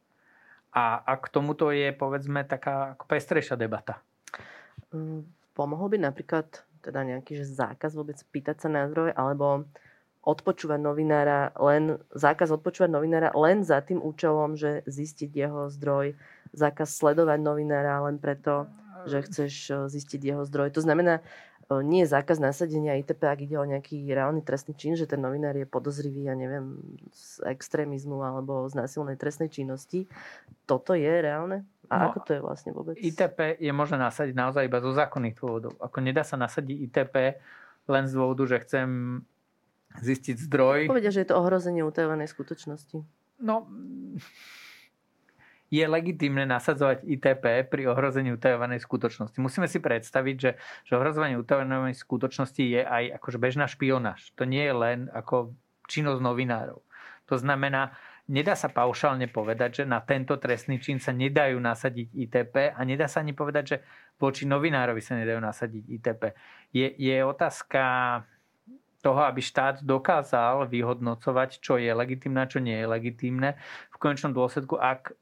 [0.71, 3.99] A, a k tomuto je, povedzme, taká ako pestrejšia debata
[4.91, 5.23] Mm,
[5.55, 6.47] pomohol by napríklad
[6.83, 9.63] teda nejaký že zákaz vôbec pýtať sa na zdroj, alebo
[10.21, 16.13] odpočúvať novinára len, zákaz odpočúvať novinára len za tým účelom, že zistiť jeho zdroj,
[16.51, 18.67] zákaz sledovať novinára len preto,
[19.07, 20.75] že chceš e, zistiť jeho zdroj.
[20.77, 21.21] To znamená, e,
[21.81, 25.55] nie je zákaz nasadenia ITP, ak ide o nejaký reálny trestný čin, že ten novinár
[25.57, 26.77] je podozrivý, ja neviem,
[27.11, 30.05] z extrémizmu alebo z násilnej trestnej činnosti.
[30.69, 31.65] Toto je reálne?
[31.91, 32.95] A no, ako to je vlastne vôbec?
[32.95, 35.75] ITP je možné nasadiť naozaj iba zo zákonných dôvodov.
[35.79, 37.15] Ako nedá sa nasadiť ITP
[37.91, 38.89] len z dôvodu, že chcem
[39.99, 40.87] zistiť zdroj.
[40.87, 43.03] Povedia, že je to ohrozenie utajovanej skutočnosti.
[43.43, 43.67] No,
[45.71, 49.39] je legitímne nasadzovať ITP pri ohrození utajovanej skutočnosti.
[49.39, 50.51] Musíme si predstaviť, že,
[50.83, 54.35] že ohrozovanie utajovanej skutočnosti je aj akože bežná špionáž.
[54.35, 55.55] To nie je len ako
[55.87, 56.83] činnosť novinárov.
[57.31, 57.95] To znamená,
[58.27, 63.07] nedá sa paušálne povedať, že na tento trestný čin sa nedajú nasadiť ITP a nedá
[63.07, 63.77] sa ani povedať, že
[64.19, 66.23] voči novinárovi sa nedajú nasadiť ITP.
[66.75, 67.83] Je, je otázka
[69.01, 73.57] toho, aby štát dokázal vyhodnocovať, čo je legitimné a čo nie je legitimné.
[73.89, 75.17] V konečnom dôsledku, ak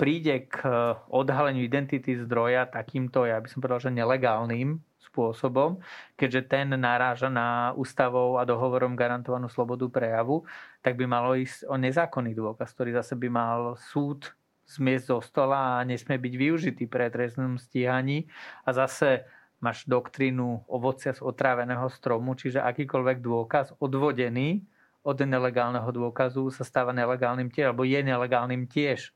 [0.00, 0.64] príde k
[1.12, 5.76] odhaleniu identity zdroja takýmto, ja by som povedal, že nelegálnym spôsobom,
[6.16, 10.48] keďže ten naráža na ústavou a dohovorom garantovanú slobodu prejavu,
[10.80, 14.32] tak by malo ísť o nezákonný dôkaz, ktorý zase by mal súd
[14.70, 18.24] zmiesť zo stola a nesmie byť využitý pre trestnom stíhaní.
[18.64, 19.28] A zase
[19.60, 24.64] máš doktrínu ovocia z otráveného stromu, čiže akýkoľvek dôkaz odvodený
[25.04, 29.12] od nelegálneho dôkazu sa stáva nelegálnym tiež, alebo je nelegálnym tiež.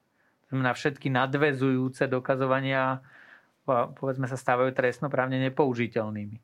[0.55, 3.03] Znamená, všetky nadvezujúce dokazovania
[3.99, 6.39] povedzme sa stávajú trestnoprávne nepoužiteľnými.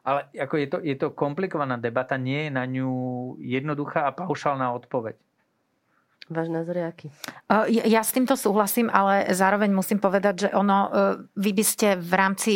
[0.00, 2.88] Ale ako je, to, je to komplikovaná debata, nie je na ňu
[3.36, 5.20] jednoduchá a paušálna odpoveď.
[6.32, 7.08] Váš názor je aký?
[7.68, 10.88] Ja s týmto súhlasím, ale zároveň musím povedať, že ono,
[11.36, 12.52] vy by ste v rámci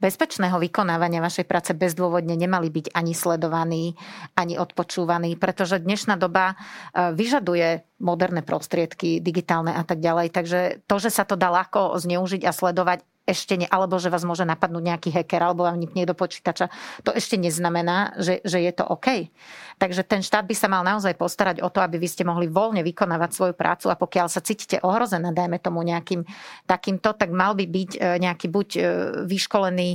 [0.00, 3.94] bezpečného vykonávania vašej práce bezdôvodne nemali byť ani sledovaní,
[4.34, 10.32] ani odpočúvaní, pretože dnešná doba e, vyžaduje moderné prostriedky, digitálne a tak ďalej.
[10.32, 14.26] Takže to, že sa to dá ľahko zneužiť a sledovať, ešte ne, alebo že vás
[14.26, 16.66] môže napadnúť nejaký hacker alebo vám nikne do počítača,
[17.06, 19.30] to ešte neznamená, že, že je to OK.
[19.78, 22.82] Takže ten štát by sa mal naozaj postarať o to, aby vy ste mohli voľne
[22.82, 26.26] vykonávať svoju prácu a pokiaľ sa cítite ohrozená, dajme tomu nejakým
[26.66, 28.80] takýmto, tak mal by byť e, nejaký buď e,
[29.24, 29.90] vyškolený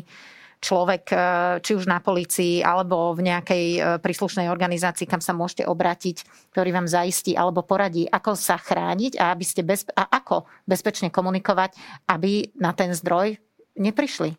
[0.61, 1.17] človek, e,
[1.61, 6.69] či už na policii alebo v nejakej e, príslušnej organizácii, kam sa môžete obrátiť, ktorý
[6.75, 11.75] vám zaistí alebo poradí, ako sa chrániť a, aby ste bezpe- a ako bezpečne komunikovať,
[12.11, 13.39] aby na ten zdroj
[13.75, 14.35] neprišli.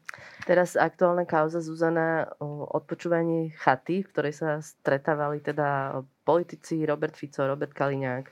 [0.46, 7.42] Teraz aktuálna kauza Zuzana o odpočúvaní chaty, v ktorej sa stretávali teda politici Robert Fico,
[7.44, 8.30] Robert Kaliňák,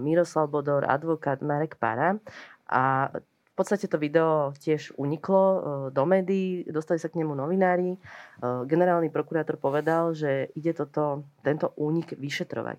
[0.00, 2.18] Miroslav Bodor, advokát Marek Para.
[2.66, 3.14] A
[3.56, 7.96] v podstate to video tiež uniklo e, do médií, dostali sa k nemu novinári.
[7.96, 7.98] E,
[8.68, 12.76] generálny prokurátor povedal, že ide toto, tento únik vyšetrovať.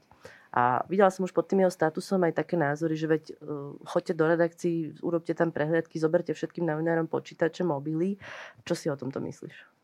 [0.54, 4.14] A videla som už pod tým jeho statusom aj také názory, že veď uh, choďte
[4.16, 8.18] do redakcií, urobte tam prehliadky, zoberte všetkým novinárom počítače, mobily.
[8.64, 9.77] Čo si o tomto myslíš?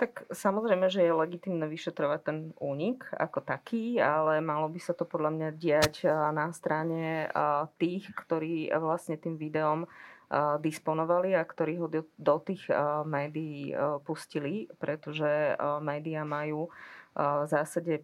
[0.00, 5.04] Tak samozrejme, že je legitimné vyšetrovať ten únik ako taký, ale malo by sa to
[5.04, 7.28] podľa mňa diať na strane
[7.76, 9.84] tých, ktorí vlastne tým videom
[10.64, 12.64] disponovali a ktorí ho do, tých
[13.04, 13.76] médií
[14.08, 15.52] pustili, pretože
[15.84, 16.72] médiá majú
[17.12, 18.00] v zásade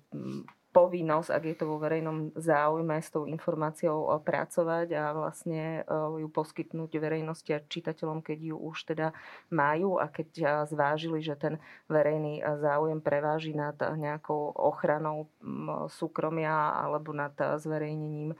[0.77, 5.85] povinnosť, ak je to vo verejnom záujme, s tou informáciou eh, pracovať a vlastne eh,
[6.21, 9.17] ju poskytnúť verejnosti a čitateľom, keď ju už teda
[9.49, 11.57] majú a keď eh, zvážili, že ten
[11.89, 18.37] verejný záujem preváži nad nejakou ochranou mm, súkromia alebo nad zverejnením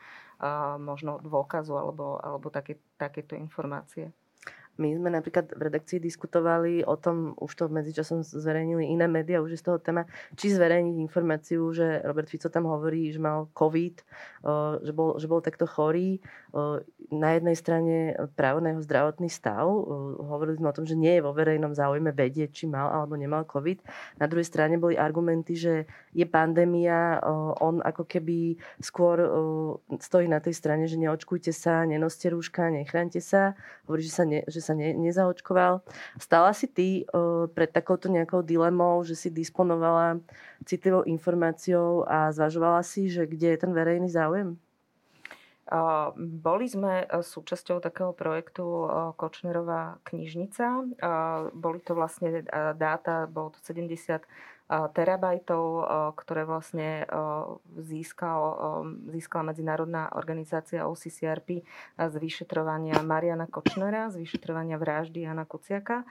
[0.77, 4.13] možno dôkazu alebo, alebo také, takéto informácie.
[4.77, 9.57] My sme napríklad v redakcii diskutovali o tom, už to medzičasom zverejnili iné médiá, už
[9.57, 10.05] je z toho téma,
[10.37, 13.97] či zverejniť informáciu, že Robert Fico tam hovorí, že mal COVID,
[14.85, 16.21] že bol, že bol takto chorý.
[17.07, 19.63] Na jednej strane právo na jeho zdravotný stav.
[20.27, 23.47] Hovorili sme o tom, že nie je vo verejnom záujme vedieť, či mal alebo nemal
[23.47, 23.79] COVID.
[24.19, 27.23] Na druhej strane boli argumenty, že je pandémia,
[27.63, 29.23] on ako keby skôr
[30.03, 33.55] stojí na tej strane, že neočkujte sa, nenoste rúška, nechránte sa.
[33.87, 35.87] Hovorí, že sa, ne, že sa ne, nezaočkoval.
[36.19, 37.07] Stala si ty
[37.55, 40.19] pred takouto nejakou dilemou, že si disponovala
[40.67, 44.59] citlivou informáciou a zvažovala si, že kde je ten verejný záujem?
[46.17, 48.87] Boli sme e, súčasťou takého projektu e,
[49.19, 50.65] Kočnerová knižnica.
[51.51, 52.47] Boli to vlastne
[52.79, 54.23] dáta, bolo to 70
[54.67, 55.63] terabajtov,
[56.19, 57.07] ktoré vlastne
[57.79, 58.41] získal,
[59.15, 61.63] získala Medzinárodná organizácia OCCRP
[61.95, 66.03] z vyšetrovania Mariana Kočnera, z vyšetrovania vraždy Jana Kuciaka.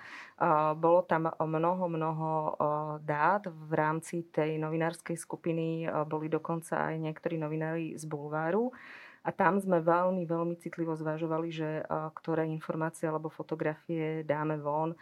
[0.79, 2.29] Bolo tam mnoho, mnoho
[3.03, 8.71] dát v rámci tej novinárskej skupiny, boli dokonca aj niektorí novinári z Bulváru.
[9.25, 14.93] A tam sme veľmi, veľmi citlivo zvažovali, že ktoré informácie alebo fotografie dáme von.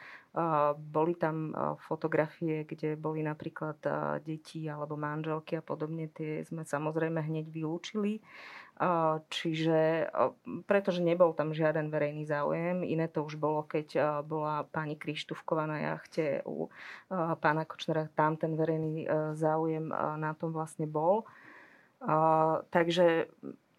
[0.80, 1.52] Boli tam
[1.84, 3.84] fotografie, kde boli napríklad
[4.24, 6.08] deti alebo manželky a podobne.
[6.08, 8.24] Tie sme samozrejme hneď vylúčili.
[9.30, 10.10] Čiže,
[10.66, 12.82] pretože nebol tam žiaden verejný záujem.
[12.82, 16.72] Iné to už bolo, keď bola pani Krištúvková na jachte u
[17.12, 18.10] pána Kočnera.
[18.16, 19.06] Tam ten verejný
[19.36, 21.28] záujem na tom vlastne bol.
[22.74, 23.30] Takže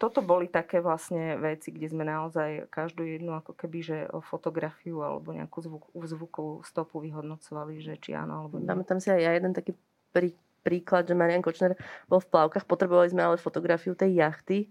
[0.04, 3.96] toto boli také vlastne veci, kde sme naozaj každú jednu ako keby, že
[4.28, 8.68] fotografiu alebo nejakú zvuk, zvukovú stopu vyhodnocovali, že či áno alebo nie.
[8.68, 9.72] Dáme tam si aj ja jeden taký
[10.12, 11.72] prí, príklad, že Marian Kočner
[12.04, 14.68] bol v plavkách, potrebovali sme ale fotografiu tej jachty,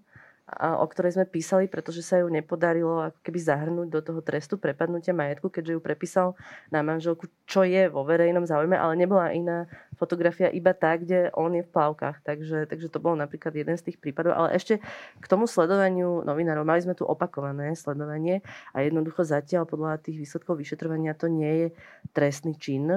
[0.60, 5.16] o ktorej sme písali, pretože sa ju nepodarilo ako keby zahrnúť do toho trestu prepadnutia
[5.16, 6.28] majetku, keďže ju prepísal
[6.68, 11.56] na manželku, čo je vo verejnom záujme, ale nebola iná fotografia iba tá, kde on
[11.56, 12.28] je v plavkách.
[12.28, 14.36] Takže, takže to bol napríklad jeden z tých prípadov.
[14.36, 14.84] Ale ešte
[15.24, 16.68] k tomu sledovaniu novinárov.
[16.68, 18.44] Mali sme tu opakované sledovanie
[18.76, 21.68] a jednoducho zatiaľ podľa tých výsledkov vyšetrovania to nie je
[22.12, 22.92] trestný čin.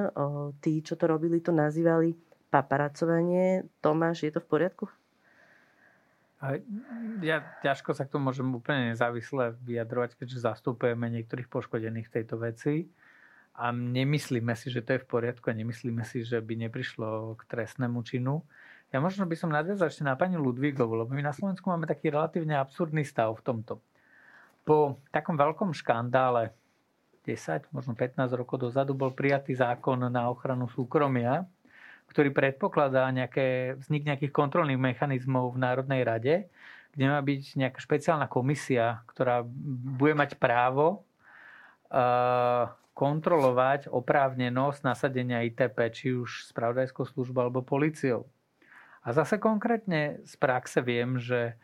[0.58, 2.10] Tí, čo to robili, to nazývali
[2.50, 3.70] paparacovanie.
[3.78, 4.90] Tomáš, je to v poriadku?
[7.24, 12.36] Ja ťažko sa k tomu môžem úplne nezávisle vyjadrovať, keďže zastupujeme niektorých poškodených v tejto
[12.36, 12.92] veci
[13.56, 17.42] a nemyslíme si, že to je v poriadku a nemyslíme si, že by neprišlo k
[17.48, 18.44] trestnému činu.
[18.92, 22.12] Ja možno by som nadviazal ešte na pani Ludvíkovu, lebo my na Slovensku máme taký
[22.12, 23.80] relatívne absurdný stav v tomto.
[24.68, 26.52] Po takom veľkom škandále
[27.24, 31.48] 10, možno 15 rokov dozadu bol prijatý zákon na ochranu súkromia,
[32.10, 36.34] ktorý predpokladá nejaké, vznik nejakých kontrolných mechanizmov v Národnej rade,
[36.96, 39.44] kde má byť nejaká špeciálna komisia, ktorá
[39.98, 41.04] bude mať právo
[42.96, 48.24] kontrolovať oprávnenosť nasadenia ITP, či už spravodajskou službou alebo policiou.
[49.04, 51.54] A zase konkrétne z praxe viem, že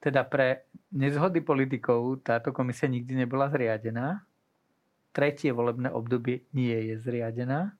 [0.00, 4.22] teda pre nezhody politikov táto komisia nikdy nebola zriadená.
[5.10, 7.74] Tretie volebné obdobie nie je zriadená.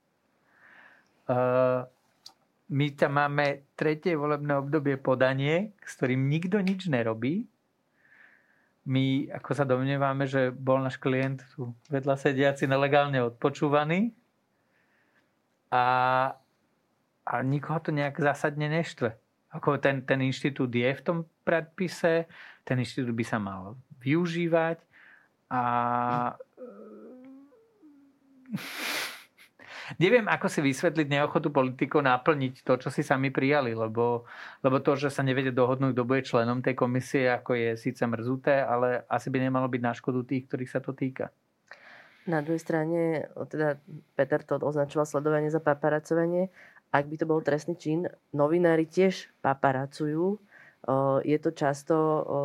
[2.66, 7.46] My tam máme tretie volebné obdobie podanie, s ktorým nikto nič nerobí.
[8.86, 14.14] My, ako sa domnievame, že bol náš klient tu vedľa sediaci nelegálne odpočúvaný
[15.74, 15.84] a,
[17.26, 19.14] a nikoho to nejak zásadne neštve.
[19.54, 22.30] Ako ten, ten inštitút je v tom predpise,
[22.62, 24.78] ten inštitút by sa mal využívať
[25.50, 25.62] a
[29.98, 34.26] neviem, ako si vysvetliť neochotu politikov naplniť to, čo si sami prijali, lebo,
[34.62, 38.62] lebo to, že sa nevedia dohodnúť, kto bude členom tej komisie, ako je síce mrzuté,
[38.62, 41.30] ale asi by nemalo byť na škodu tých, ktorých sa to týka.
[42.26, 43.78] Na druhej strane, teda
[44.18, 46.50] Peter to označoval sledovanie za paparacovanie.
[46.90, 50.42] Ak by to bol trestný čin, novinári tiež paparacujú
[51.26, 51.94] je to často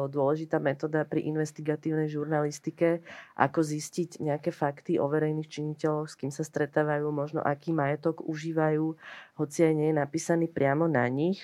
[0.10, 3.06] dôležitá metóda pri investigatívnej žurnalistike,
[3.38, 8.97] ako zistiť nejaké fakty o verejných činiteľoch, s kým sa stretávajú, možno aký majetok užívajú,
[9.38, 11.38] hoci aj nie je napísaný priamo na nich.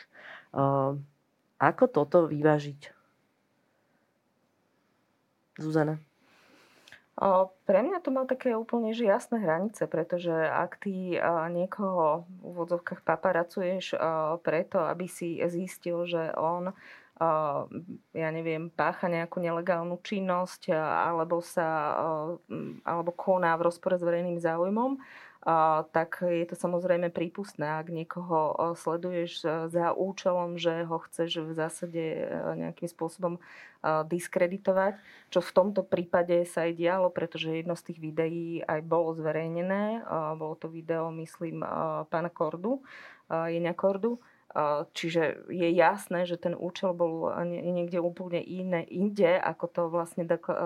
[1.61, 2.89] Ako toto vyvážiť?
[5.61, 6.06] Zuzana.
[7.65, 11.17] Pre mňa to mal také úplne že jasné hranice, pretože ak ty
[11.49, 13.97] niekoho v úvodzovkách paparacuješ
[14.45, 16.77] preto, aby si zistil, že on
[18.13, 21.97] ja neviem, pácha nejakú nelegálnu činnosť alebo sa
[22.85, 25.01] alebo koná v rozpore s verejným záujmom,
[25.95, 27.79] tak je to samozrejme prípustné.
[27.79, 32.03] Ak niekoho sleduješ za účelom, že ho chceš v zásade
[32.59, 33.39] nejakým spôsobom
[34.11, 34.99] diskreditovať,
[35.31, 40.03] čo v tomto prípade sa aj dialo, pretože jedno z tých videí aj bolo zverejnené.
[40.35, 41.63] Bolo to video, myslím,
[42.11, 42.83] pána Kordu,
[43.31, 44.19] Jenia Kordu,
[44.95, 50.23] Čiže je jasné, že ten účel bol niekde úplne iné, inde, ako to vlastne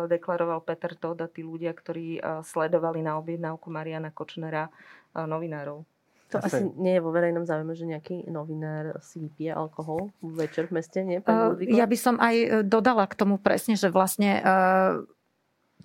[0.07, 4.69] deklaroval Peter Todd a tí ľudia, ktorí sledovali na objednávku Mariana Kočnera
[5.17, 5.83] novinárov.
[6.31, 10.71] To asi, asi nie je vo verejnom záujme, že nejaký novinár si vypije alkohol večer
[10.71, 11.19] v meste, nie?
[11.27, 15.03] Uh, ja by som aj e, dodala k tomu presne, že vlastne uh,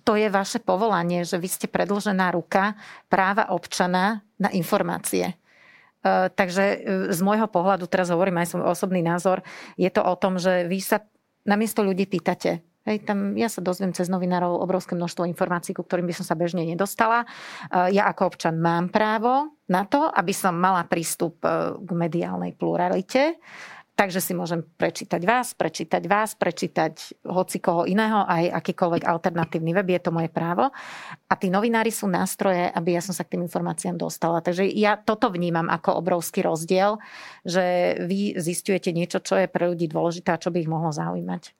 [0.07, 2.79] to je vaše povolanie, že vy ste predložená ruka
[3.11, 5.35] práva občana na informácie.
[6.03, 6.77] E, takže e,
[7.13, 9.41] z môjho pohľadu, teraz hovorím aj svoj osobný názor,
[9.79, 11.03] je to o tom, že vy sa
[11.47, 16.07] namiesto ľudí pýtate, Hej, tam ja sa dozviem cez novinárov obrovské množstvo informácií, ku ktorým
[16.07, 17.27] by som sa bežne nedostala.
[17.67, 21.43] Ja ako občan mám právo na to, aby som mala prístup
[21.83, 23.43] k mediálnej pluralite
[23.97, 29.89] Takže si môžem prečítať vás, prečítať vás, prečítať hoci koho iného, aj akýkoľvek alternatívny web,
[29.89, 30.69] je to moje právo.
[31.25, 34.45] A tí novinári sú nástroje, aby ja som sa k tým informáciám dostala.
[34.45, 37.01] Takže ja toto vnímam ako obrovský rozdiel,
[37.41, 41.57] že vy zistujete niečo, čo je pre ľudí dôležité a čo by ich mohlo zaujímať.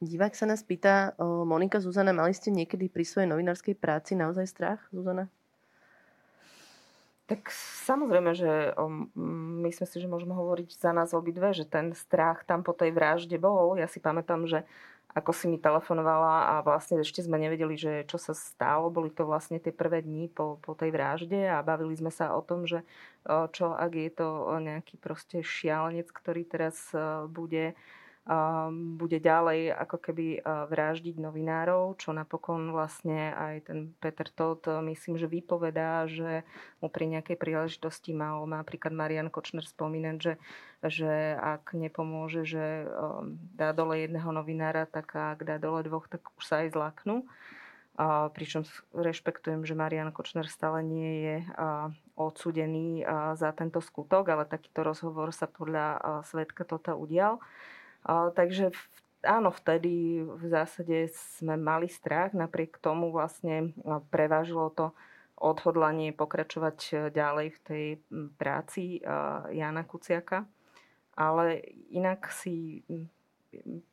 [0.00, 4.80] Divák sa nás pýta, Monika, Zuzana, mali ste niekedy pri svojej novinárskej práci naozaj strach,
[4.88, 5.28] Zuzana?
[7.30, 7.46] Tak
[7.86, 8.74] samozrejme, že
[9.62, 13.38] myslím si, že môžeme hovoriť za nás obidve, že ten strach tam po tej vražde
[13.38, 13.78] bol.
[13.78, 14.66] Ja si pamätám, že
[15.14, 18.90] ako si mi telefonovala a vlastne ešte sme nevedeli, že čo sa stalo.
[18.90, 22.42] Boli to vlastne tie prvé dni po, po tej vražde a bavili sme sa o
[22.42, 22.82] tom, že
[23.26, 26.90] čo ak je to nejaký proste šialenec, ktorý teraz
[27.30, 27.78] bude
[28.94, 35.26] bude ďalej ako keby vraždiť novinárov, čo napokon vlastne aj ten Peter Todt myslím, že
[35.26, 36.46] vypovedá, že
[36.78, 40.38] mu pri nejakej príležitosti mal napríklad Marian Kočner spomínať, že,
[40.86, 42.86] že ak nepomôže, že
[43.58, 47.26] dá dole jedného novinára, tak ak dá dole dvoch, tak už sa aj zlaknú.
[47.98, 48.62] A pričom
[48.94, 51.36] rešpektujem, že Marian Kočner stále nie je
[52.14, 53.02] odsudený
[53.34, 55.98] za tento skutok, ale takýto rozhovor sa podľa
[56.30, 57.42] svetka Tota udial.
[58.06, 58.72] Takže
[59.24, 63.76] áno, vtedy v zásade sme mali strach, napriek tomu vlastne
[64.08, 64.86] prevážilo to
[65.40, 67.84] odhodlanie pokračovať e, ďalej v tej
[68.36, 69.00] práci
[69.48, 70.44] Jana Kuciaka.
[71.16, 72.84] Ale inak si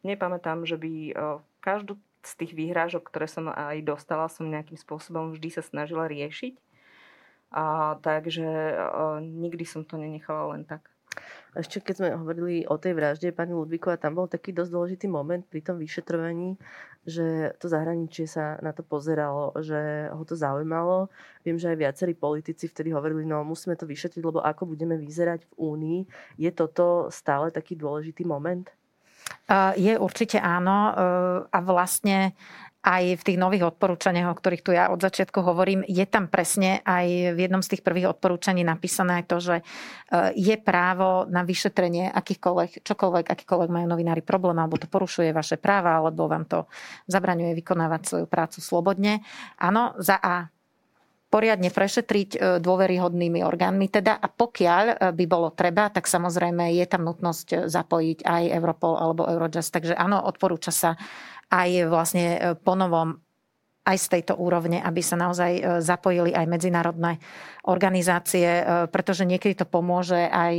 [0.03, 1.13] nepamätám, že by e,
[1.59, 6.55] každú z tých výhrážok, ktoré som aj dostala, som nejakým spôsobom vždy sa snažila riešiť.
[7.55, 10.87] A, takže a, e, nikdy som to nenechala len tak.
[11.57, 15.41] Ešte keď sme hovorili o tej vražde pani Ludvíková, tam bol taký dosť dôležitý moment
[15.41, 16.53] pri tom vyšetrovaní,
[17.07, 21.09] že to zahraničie sa na to pozeralo, že ho to zaujímalo.
[21.41, 25.47] Viem, že aj viacerí politici vtedy hovorili, no musíme to vyšetriť, lebo ako budeme vyzerať
[25.49, 25.99] v Únii.
[26.37, 28.69] Je toto stále taký dôležitý moment?
[29.75, 30.91] Je určite áno
[31.47, 32.35] a vlastne
[32.87, 36.79] aj v tých nových odporúčaniach, o ktorých tu ja od začiatku hovorím, je tam presne
[36.87, 39.63] aj v jednom z tých prvých odporúčaní napísané to, že e,
[40.39, 45.99] je právo na vyšetrenie akýchkoľvek, čokoľvek, akýkoľvek majú novinári problém, alebo to porušuje vaše práva,
[45.99, 46.63] alebo vám to
[47.11, 49.19] zabraňuje vykonávať svoju prácu slobodne.
[49.59, 50.47] Áno, za A
[51.37, 53.93] poriadne prešetriť e, dôveryhodnými orgánmi.
[53.93, 58.97] Teda a pokiaľ e, by bolo treba, tak samozrejme je tam nutnosť zapojiť aj Europol
[58.97, 59.69] alebo Eurojust.
[59.69, 60.97] Takže áno, odporúča sa
[61.51, 63.19] aj vlastne e, ponovom
[63.87, 67.23] aj z tejto úrovne, aby sa naozaj e, zapojili aj medzinárodné
[67.63, 70.55] organizácie, e, pretože niekedy to pomôže aj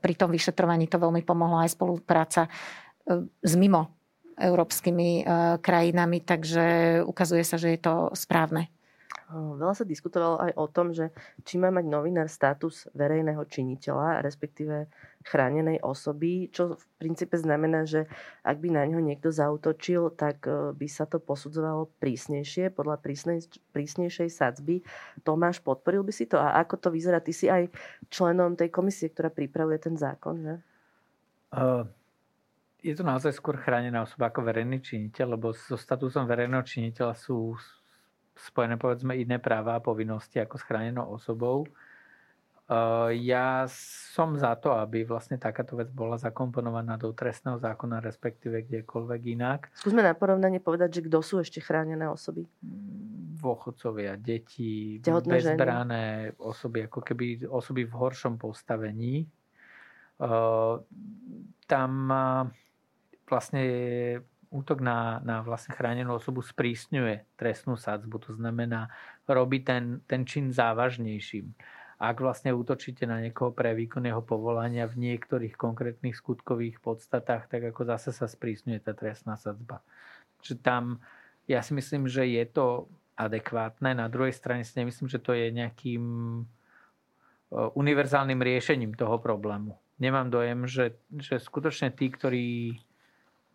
[0.00, 2.48] pri tom vyšetrovaní to veľmi pomohla aj spolupráca
[3.44, 3.94] s mimo
[4.36, 5.24] európskymi
[5.64, 8.75] krajinami, takže ukazuje sa, že je to správne.
[9.26, 11.10] Veľa sa diskutovalo aj o tom, že
[11.42, 14.86] či má mať novinár status verejného činiteľa, respektíve
[15.26, 18.06] chránenej osoby, čo v princípe znamená, že
[18.46, 23.42] ak by na ňo niekto zautočil, tak e, by sa to posudzovalo prísnejšie, podľa prísnej,
[23.74, 24.86] prísnejšej sadzby.
[25.26, 26.38] Tomáš, podporil by si to?
[26.38, 27.18] A ako to vyzerá?
[27.18, 27.66] Ty si aj
[28.06, 30.54] členom tej komisie, ktorá pripravuje ten zákon, že?
[31.50, 31.82] Uh,
[32.78, 37.58] je to naozaj skôr chránená osoba ako verejný činiteľ, lebo so statusom verejného činiteľa sú
[38.36, 41.64] spojené povedzme iné práva a povinnosti ako s chránenou osobou.
[42.66, 43.70] Uh, ja
[44.10, 49.70] som za to, aby vlastne takáto vec bola zakomponovaná do trestného zákona, respektíve kdekoľvek inak.
[49.70, 52.42] Skúsme na porovnanie povedať, že kto sú ešte chránené osoby?
[53.38, 59.30] Dôchodcovia, deti, bezbrané osoby, ako keby osoby v horšom postavení.
[60.18, 60.82] Uh,
[61.70, 62.10] tam
[63.30, 63.62] vlastne
[64.50, 68.30] útok na, na vlastne chránenú osobu sprísňuje trestnú sadzbu.
[68.30, 68.90] To znamená,
[69.26, 71.52] robí ten, ten čin závažnejším.
[71.96, 77.72] Ak vlastne útočíte na niekoho pre výkon jeho povolania v niektorých konkrétnych skutkových podstatách, tak
[77.72, 79.80] ako zase sa sprísňuje tá trestná sadzba.
[80.44, 81.00] Čiže tam
[81.46, 83.96] ja si myslím, že je to adekvátne.
[83.96, 86.42] Na druhej strane si nemyslím, že to je nejakým e,
[87.72, 89.78] univerzálnym riešením toho problému.
[89.96, 92.76] Nemám dojem, že, že skutočne tí, ktorí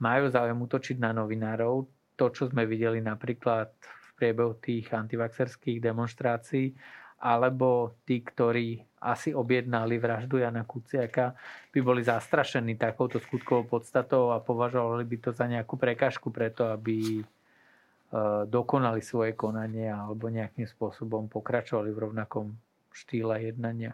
[0.01, 1.85] majú záujem útočiť na novinárov.
[2.17, 6.73] To, čo sme videli napríklad v priebehu tých antivaxerských demonstrácií,
[7.21, 11.37] alebo tí, ktorí asi objednali vraždu Jana Kuciaka,
[11.69, 17.21] by boli zastrašení takouto skutkovou podstatou a považovali by to za nejakú prekážku preto, aby
[17.21, 17.23] e,
[18.45, 22.53] dokonali svoje konanie alebo nejakým spôsobom pokračovali v rovnakom
[22.93, 23.93] štýle jednania.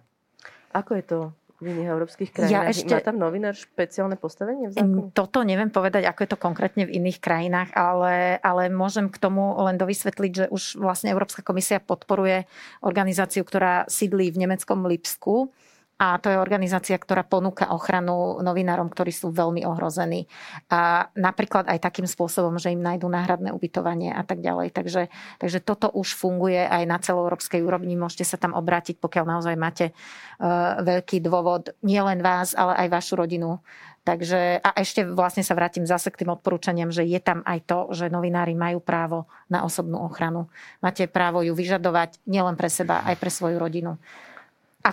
[0.75, 1.19] Ako je to
[1.57, 2.53] v iných európskych krajinách?
[2.53, 2.93] Ja ešte...
[2.93, 5.09] Má tam novinár špeciálne postavenie v zákone?
[5.17, 9.57] Toto neviem povedať, ako je to konkrétne v iných krajinách, ale, ale môžem k tomu
[9.65, 12.45] len dovysvetliť, že už vlastne Európska komisia podporuje
[12.85, 15.49] organizáciu, ktorá sídlí v nemeckom Lipsku
[15.97, 20.29] a to je organizácia, ktorá ponúka ochranu novinárom, ktorí sú veľmi ohrození.
[20.69, 24.77] A napríklad aj takým spôsobom, že im nájdú náhradné ubytovanie a tak ďalej.
[24.77, 25.09] Takže,
[25.41, 27.97] takže toto už funguje aj na celoeurópskej úrovni.
[27.97, 33.17] Môžete sa tam obrátiť, pokiaľ naozaj máte uh, veľký dôvod, nielen vás, ale aj vašu
[33.17, 33.57] rodinu.
[34.05, 37.79] Takže, a ešte vlastne sa vrátim zase k tým odporúčaniam, že je tam aj to,
[37.91, 40.47] že novinári majú právo na osobnú ochranu.
[40.79, 43.99] Máte právo ju vyžadovať nielen pre seba, aj pre svoju rodinu.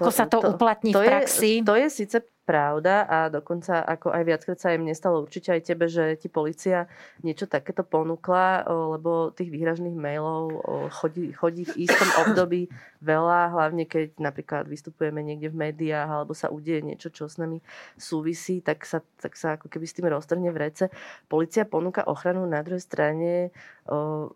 [0.00, 1.50] Ako to, sa to, to uplatní to v praxi?
[1.60, 5.64] Je, to je síce pravda a dokonca ako aj viackrát sa im nestalo určite aj
[5.64, 6.86] tebe, že ti policia
[7.24, 10.52] niečo takéto ponúkla, lebo tých výhražných mailov
[10.92, 12.68] chodí, chodí v istom období
[13.00, 17.64] veľa, hlavne keď napríklad vystupujeme niekde v médiách alebo sa udieje niečo, čo s nami
[17.96, 20.92] súvisí, tak sa, tak sa ako keby s tým roztrhne v rece.
[21.32, 23.56] Policia ponúka ochranu na druhej strane.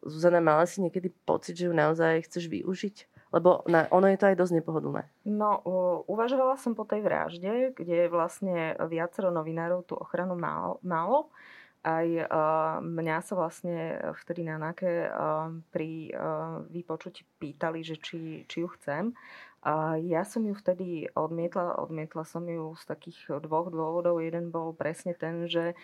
[0.00, 3.17] Zuzana, mala si niekedy pocit, že ju naozaj chceš využiť?
[3.29, 5.03] Lebo na, ono je to aj dosť nepohodlné.
[5.29, 5.61] No,
[6.09, 11.29] uvažovala som po tej vražde, kde vlastne viacero novinárov tú ochranu mal, malo.
[11.87, 18.49] Aj uh, mňa sa vlastne vtedy na NAKE uh, pri uh, vypočutí pýtali, že či,
[18.51, 19.14] či ju chcem.
[19.68, 21.76] A ja som ju vtedy odmietla.
[21.76, 24.16] Odmietla som ju z takých dvoch dôvodov.
[24.24, 25.76] Jeden bol presne ten, že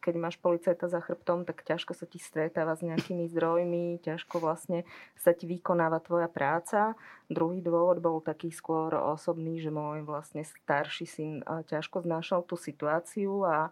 [0.00, 4.88] keď máš policajta za chrbtom, tak ťažko sa ti stretáva s nejakými zdrojmi, ťažko vlastne
[5.20, 6.96] sa ti vykonáva tvoja práca.
[7.28, 13.44] Druhý dôvod bol taký skôr osobný, že môj vlastne starší syn ťažko znášal tú situáciu
[13.44, 13.68] a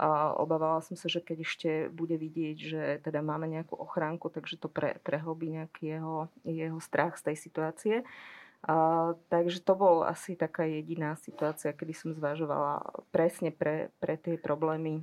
[0.00, 4.56] a obávala som sa, že keď ešte bude vidieť, že teda máme nejakú ochránku, takže
[4.56, 7.79] to pre, prehlbí nejaký jeho, jeho strach z tej situácie.
[8.60, 8.74] A,
[9.32, 15.00] takže to bol asi taká jediná situácia, kedy som zvažovala presne pre, pre tie problémy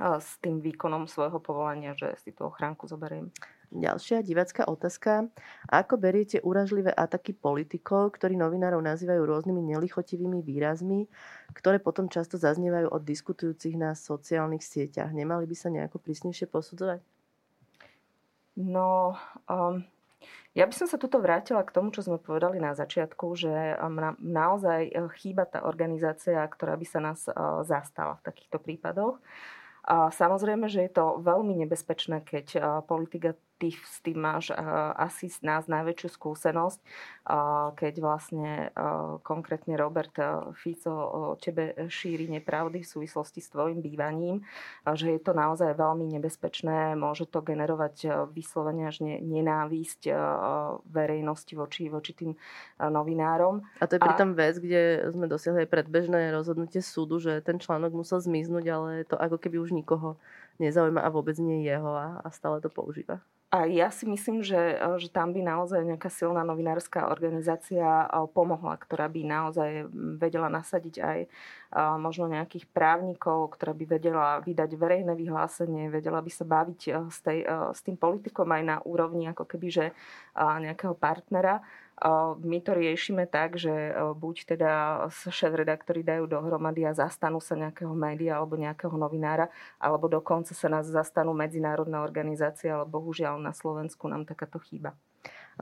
[0.00, 3.28] a, s tým výkonom svojho povolania, že si tú ochránku zoberiem.
[3.72, 5.32] Ďalšia divácká otázka.
[5.68, 11.08] Ako beriete uražlivé ataky politikov, ktorí novinárov nazývajú rôznymi nelichotivými výrazmi,
[11.56, 15.08] ktoré potom často zaznievajú od diskutujúcich na sociálnych sieťach?
[15.16, 17.00] Nemali by sa nejako prísnejšie posudzovať?
[18.60, 19.16] No,
[19.48, 19.88] um,
[20.52, 24.14] ja by som sa tuto vrátila k tomu, čo sme povedali na začiatku, že na,
[24.20, 29.20] naozaj uh, chýba tá organizácia, ktorá by sa nás uh, zastala v takýchto prípadoch.
[29.90, 32.46] Samozrejme, že je to veľmi nebezpečné, keď
[32.86, 34.58] politika ty s tým máš uh,
[34.98, 40.18] asi z nás najväčšiu skúsenosť, uh, keď vlastne uh, konkrétne Robert
[40.58, 44.42] Fico o tebe šíri nepravdy v súvislosti s tvojim bývaním,
[44.82, 50.10] že je to naozaj veľmi nebezpečné, môže to generovať vyslovene až ne, nenávisť
[50.90, 52.32] verejnosti voči, voči tým
[52.82, 53.62] novinárom.
[53.78, 54.36] A to je pritom a...
[54.42, 59.14] vec, kde sme dosiahli aj predbežné rozhodnutie súdu, že ten článok musel zmiznúť, ale to
[59.14, 60.18] ako keby už nikoho
[60.58, 63.22] nezaujíma a vôbec nie jeho a, a stále to používa.
[63.52, 69.12] A ja si myslím, že, že tam by naozaj nejaká silná novinárska organizácia pomohla, ktorá
[69.12, 71.18] by naozaj vedela nasadiť aj
[72.00, 76.80] možno nejakých právnikov, ktorá by vedela vydať verejné vyhlásenie, vedela by sa baviť
[77.12, 77.44] s, tej,
[77.76, 79.86] s tým politikom aj na úrovni ako keby, že
[80.32, 81.60] nejakého partnera
[82.42, 84.72] my to riešime tak, že buď teda
[85.10, 89.46] šéf-redaktori dajú dohromady a zastanú sa nejakého média alebo nejakého novinára,
[89.78, 94.98] alebo dokonca sa nás zastanú medzinárodná organizácia, ale bohužiaľ na Slovensku nám takáto chýba.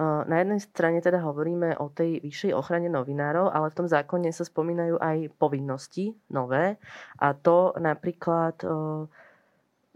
[0.00, 4.46] Na jednej strane teda hovoríme o tej vyššej ochrane novinárov, ale v tom zákone sa
[4.46, 6.78] spomínajú aj povinnosti nové
[7.18, 8.54] a to napríklad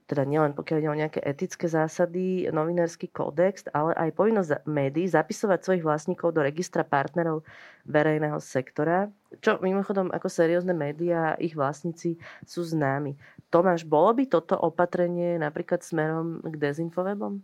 [0.04, 5.64] teda nielen pokiaľ ide o nejaké etické zásady, novinársky kódex, ale aj povinnosť médií zapisovať
[5.64, 7.40] svojich vlastníkov do registra partnerov
[7.88, 9.08] verejného sektora,
[9.40, 13.16] čo mimochodom ako seriózne médiá, ich vlastníci sú známi.
[13.48, 17.40] Tomáš, bolo by toto opatrenie napríklad smerom k dezinfovebom?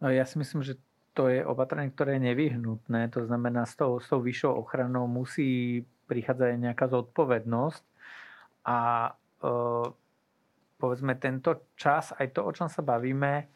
[0.00, 0.76] No, ja si myslím, že
[1.16, 3.10] to je opatrenie, ktoré je nevyhnutné.
[3.12, 7.82] To znamená, s tou, s tou vyššou ochranou musí prichádzať nejaká zodpovednosť
[8.66, 8.78] a
[9.08, 9.50] e,
[10.80, 13.52] povedzme tento čas, aj to, o čom sa bavíme,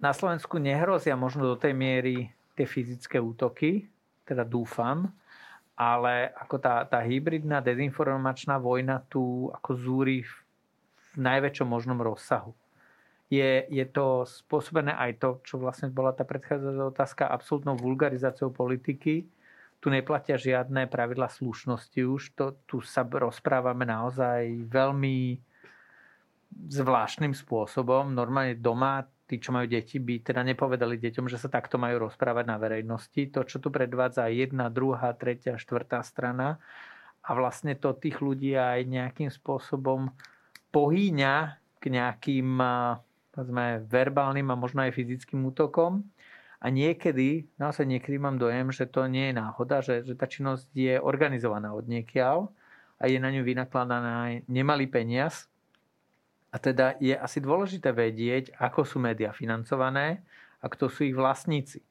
[0.00, 3.88] na Slovensku nehrozia možno do tej miery tie fyzické útoky,
[4.24, 5.12] teda dúfam,
[5.74, 10.32] ale ako tá, tá hybridná dezinformačná vojna tu ako zúri v,
[11.18, 12.54] najväčšom možnom rozsahu.
[13.30, 19.26] Je, je to spôsobené aj to, čo vlastne bola tá predchádzajúca otázka, absolútnou vulgarizáciou politiky.
[19.78, 22.22] Tu neplatia žiadne pravidla slušnosti už.
[22.38, 25.38] To, tu sa rozprávame naozaj veľmi
[26.70, 28.14] zvláštnym spôsobom.
[28.14, 32.44] Normálne doma tí, čo majú deti, by teda nepovedali deťom, že sa takto majú rozprávať
[32.44, 33.32] na verejnosti.
[33.32, 36.60] To, čo tu predvádza jedna, druhá, tretia, štvrtá strana
[37.24, 40.12] a vlastne to tých ľudí aj nejakým spôsobom
[40.68, 42.48] pohýňa k nejakým
[43.32, 46.04] povedzme, verbálnym a možno aj fyzickým útokom.
[46.64, 50.72] A niekedy, naozaj niekedy mám dojem, že to nie je náhoda, že, že tá činnosť
[50.72, 52.48] je organizovaná od niekiaľ
[52.96, 55.44] a je na ňu vynakladaná nemalý peniaz.
[56.54, 60.22] A teda je asi dôležité vedieť, ako sú médiá financované
[60.62, 61.82] a kto sú ich vlastníci.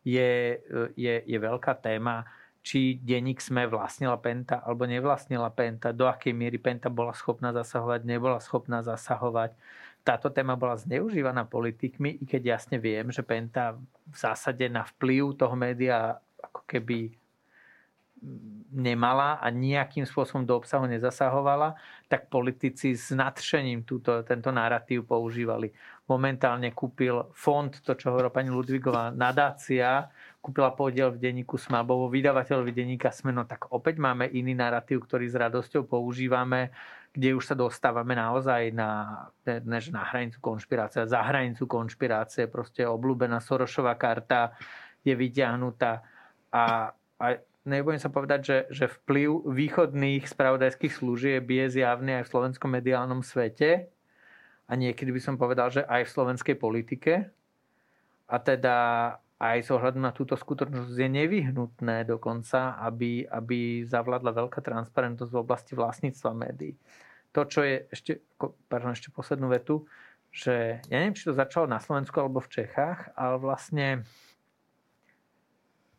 [0.00, 0.56] Je,
[0.96, 2.24] je, je veľká téma,
[2.64, 8.08] či denník sme vlastnila Penta alebo nevlastnila Penta, do akej miery Penta bola schopná zasahovať,
[8.08, 9.52] nebola schopná zasahovať
[10.06, 13.74] táto téma bola zneužívaná politikmi, i keď jasne viem, že Penta
[14.06, 17.10] v zásade na vplyv toho média ako keby
[18.76, 21.76] nemala a nejakým spôsobom do obsahu nezasahovala,
[22.10, 25.72] tak politici s nadšením túto, tento narratív používali.
[26.06, 30.12] Momentálne kúpil fond, to čo hovorila pani Ludvigová, nadácia,
[30.44, 34.52] kúpila podiel v denníku SME alebo vo vydavateľovi denníka SME, no tak opäť máme iný
[34.54, 36.70] narratív, ktorý s radosťou používame
[37.16, 43.40] kde už sa dostávame naozaj na, ne, na hranicu konšpirácie, za hranicu konšpirácie, proste obľúbená
[43.40, 44.52] Sorošová karta
[45.00, 46.04] je vyťahnutá
[46.52, 47.26] a, a
[47.66, 53.26] nebudem sa povedať, že, že vplyv východných spravodajských služieb je zjavný aj v slovenskom mediálnom
[53.26, 53.90] svete.
[54.66, 57.30] A niekedy by som povedal, že aj v slovenskej politike.
[58.26, 58.76] A teda
[59.36, 65.42] aj s ohľadom na túto skutočnosť je nevyhnutné dokonca, aby, aby zavládla veľká transparentnosť v
[65.42, 66.74] oblasti vlastníctva médií.
[67.36, 68.24] To, čo je ešte,
[68.70, 69.84] pardon, ešte poslednú vetu,
[70.32, 74.08] že ja neviem, či to začalo na Slovensku alebo v Čechách, ale vlastne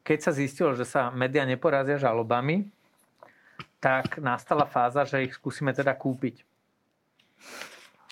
[0.07, 2.63] keď sa zistilo, že sa médiá neporazia žalobami,
[3.83, 6.47] tak nastala fáza, že ich skúsime teda kúpiť.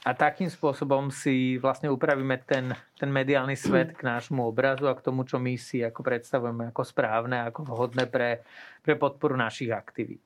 [0.04, 5.02] A takým spôsobom si vlastne upravíme ten, ten mediálny svet k nášmu obrazu a k
[5.02, 8.43] tomu, čo my si ako predstavujeme ako správne, ako vhodné pre,
[8.84, 10.22] pre podporu našich aktivít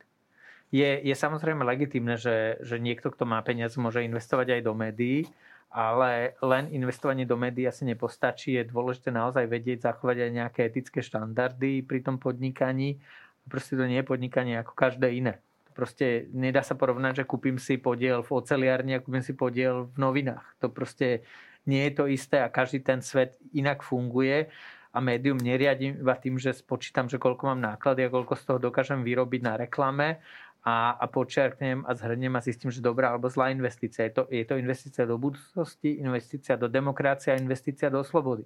[0.70, 5.26] je, je samozrejme legitimné, že, že niekto, kto má peniaze, môže investovať aj do médií,
[5.70, 8.58] ale len investovanie do médií asi nepostačí.
[8.58, 12.98] Je dôležité naozaj vedieť, zachovať aj nejaké etické štandardy pri tom podnikaní.
[13.46, 15.38] Proste to nie je podnikanie ako každé iné.
[15.78, 19.98] Proste nedá sa porovnať, že kúpim si podiel v oceliárni a kúpim si podiel v
[20.02, 20.44] novinách.
[20.60, 21.24] To proste
[21.70, 24.50] nie je to isté a každý ten svet inak funguje
[24.90, 28.60] a médium neriadím iba tým, že spočítam, že koľko mám náklady a koľko z toho
[28.60, 30.18] dokážem vyrobiť na reklame,
[30.64, 34.04] a, a počiarknem a zhrnem a zistím, že dobrá alebo zlá investícia.
[34.06, 38.44] Je to, je to investícia do budúcnosti, investícia do demokracie a investícia do slobody.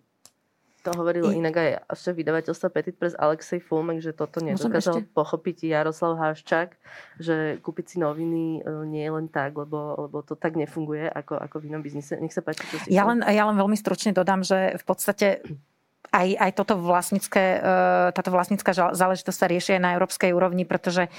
[0.84, 1.40] To hovoril I...
[1.40, 6.76] inak aj šéf vydavateľstva Petit Press Alexej Fulmek, že toto nedokázal pochopiť Jaroslav Haščák,
[7.24, 11.40] že kúpiť si noviny e, nie je len tak, lebo, lebo to tak nefunguje ako,
[11.40, 12.20] ako v inom biznise.
[12.20, 12.68] Nech sa páči.
[12.92, 15.40] Ja len, ja len veľmi stručne dodám, že v podstate
[16.14, 17.60] aj, aj toto vlastnické, e,
[18.14, 21.12] táto vlastnícka záležitosť sa rieši aj na európskej úrovni, pretože e,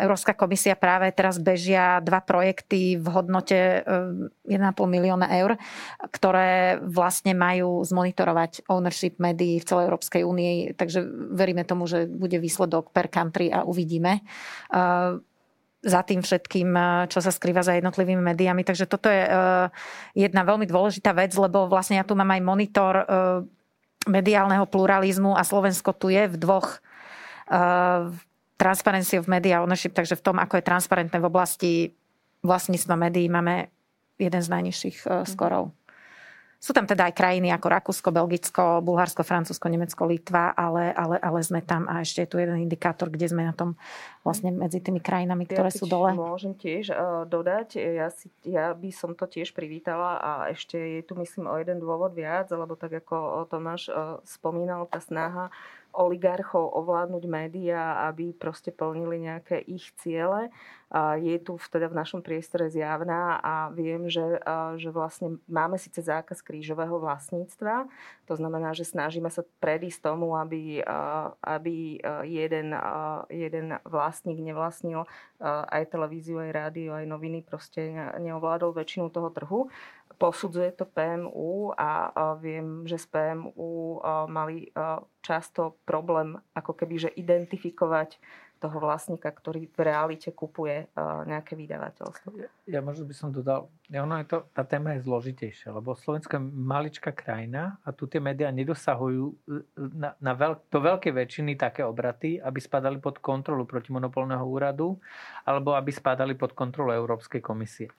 [0.00, 5.60] Európska komisia práve teraz bežia dva projekty v hodnote 1,5 e, milióna eur,
[6.08, 10.80] ktoré vlastne majú zmonitorovať ownership médií v celej Európskej únii.
[10.80, 11.04] Takže
[11.36, 14.24] veríme tomu, že bude výsledok per country a uvidíme
[15.84, 16.72] za tým všetkým,
[17.12, 18.64] čo sa skrýva za jednotlivými médiami.
[18.64, 19.28] Takže toto je
[20.16, 22.94] jedna veľmi dôležitá vec, lebo vlastne ja tu mám aj monitor
[24.06, 26.80] mediálneho pluralizmu a Slovensko tu je v dvoch
[27.50, 28.10] uh,
[28.54, 31.72] Transparency of Media Ownership, takže v tom, ako je transparentné v oblasti
[32.44, 33.72] vlastníctva médií, máme
[34.20, 35.74] jeden z najnižších uh, skorov.
[36.64, 41.44] Sú tam teda aj krajiny ako Rakúsko, Belgicko, Bulharsko, Francúzsko, Nemecko, Litva, ale, ale, ale
[41.44, 43.76] sme tam a ešte je tu jeden indikátor, kde sme na tom
[44.24, 46.16] vlastne medzi tými krajinami, ktoré ja sú dole.
[46.16, 51.04] Môžem tiež uh, dodať, ja, si, ja by som to tiež privítala a ešte je
[51.04, 55.52] tu myslím o jeden dôvod viac, lebo tak ako Tomáš uh, spomínal, tá snaha
[55.94, 60.50] oligarchov ovládnuť médiá, aby proste plnili nejaké ich ciele.
[61.18, 64.22] Je tu teda v našom priestore zjavná a viem, že,
[64.78, 67.90] že vlastne máme síce zákaz krížového vlastníctva,
[68.30, 70.86] to znamená, že snažíme sa predísť tomu, aby,
[71.42, 72.78] aby jeden,
[73.26, 75.02] jeden vlastník nevlastnil
[75.42, 77.90] aj televíziu, aj rádio, aj noviny, proste
[78.22, 79.60] neovládol väčšinu toho trhu
[80.16, 84.00] posudzuje to PMU a viem, že z PMU
[84.30, 84.70] mali
[85.20, 88.16] často problém ako keby, že identifikovať
[88.64, 90.88] toho vlastníka, ktorý v realite kupuje
[91.28, 92.32] nejaké vydavateľstvo.
[92.40, 95.92] Ja, ja možno by som dodal, ja ono je to, tá téma je zložitejšia, lebo
[95.92, 99.36] Slovenska je maličká krajina a tu tie médiá nedosahujú
[99.76, 104.96] na, na veľk, do veľkej väčšiny také obraty, aby spadali pod kontrolu protimonopolného úradu
[105.44, 107.92] alebo aby spadali pod kontrolu Európskej komisie.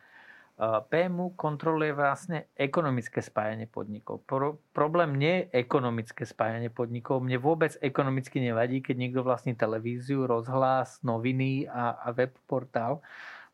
[0.55, 4.23] PMU kontroluje vlastne ekonomické spájanie podnikov.
[4.23, 7.19] Pro, problém nie je ekonomické spájanie podnikov.
[7.19, 13.03] Mne vôbec ekonomicky nevadí, keď niekto vlastní televíziu, rozhlas, noviny a, a web portál.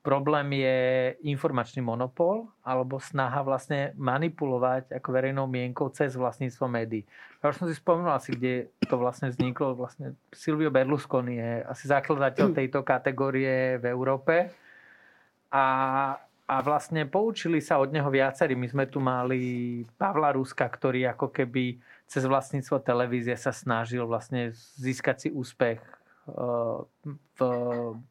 [0.01, 0.77] Problém je
[1.25, 7.05] informačný monopol alebo snaha vlastne manipulovať ako verejnou mienkou cez vlastníctvo médií.
[7.41, 9.73] Ja už som si spomenul asi, kde to vlastne vzniklo.
[9.73, 14.53] Vlastne Silvio Berlusconi je asi zakladateľ tejto kategórie v Európe.
[15.53, 15.65] A
[16.51, 18.59] a vlastne poučili sa od neho viacerí.
[18.59, 19.39] My sme tu mali
[19.95, 26.77] Pavla Ruska, ktorý ako keby cez vlastníctvo televízie sa snažil vlastne získať si úspech eh,
[27.07, 27.39] v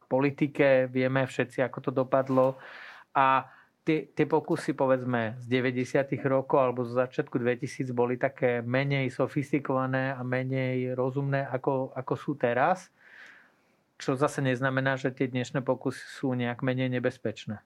[0.09, 0.89] politike.
[0.89, 2.57] Vieme všetci, ako to dopadlo.
[3.13, 3.45] A
[3.85, 6.01] tie, tie pokusy, povedzme, z 90.
[6.25, 12.41] rokov alebo z začiatku 2000 boli také menej sofistikované a menej rozumné, ako, ako sú
[12.41, 12.89] teraz.
[14.01, 17.61] Čo zase neznamená, že tie dnešné pokusy sú nejak menej nebezpečné.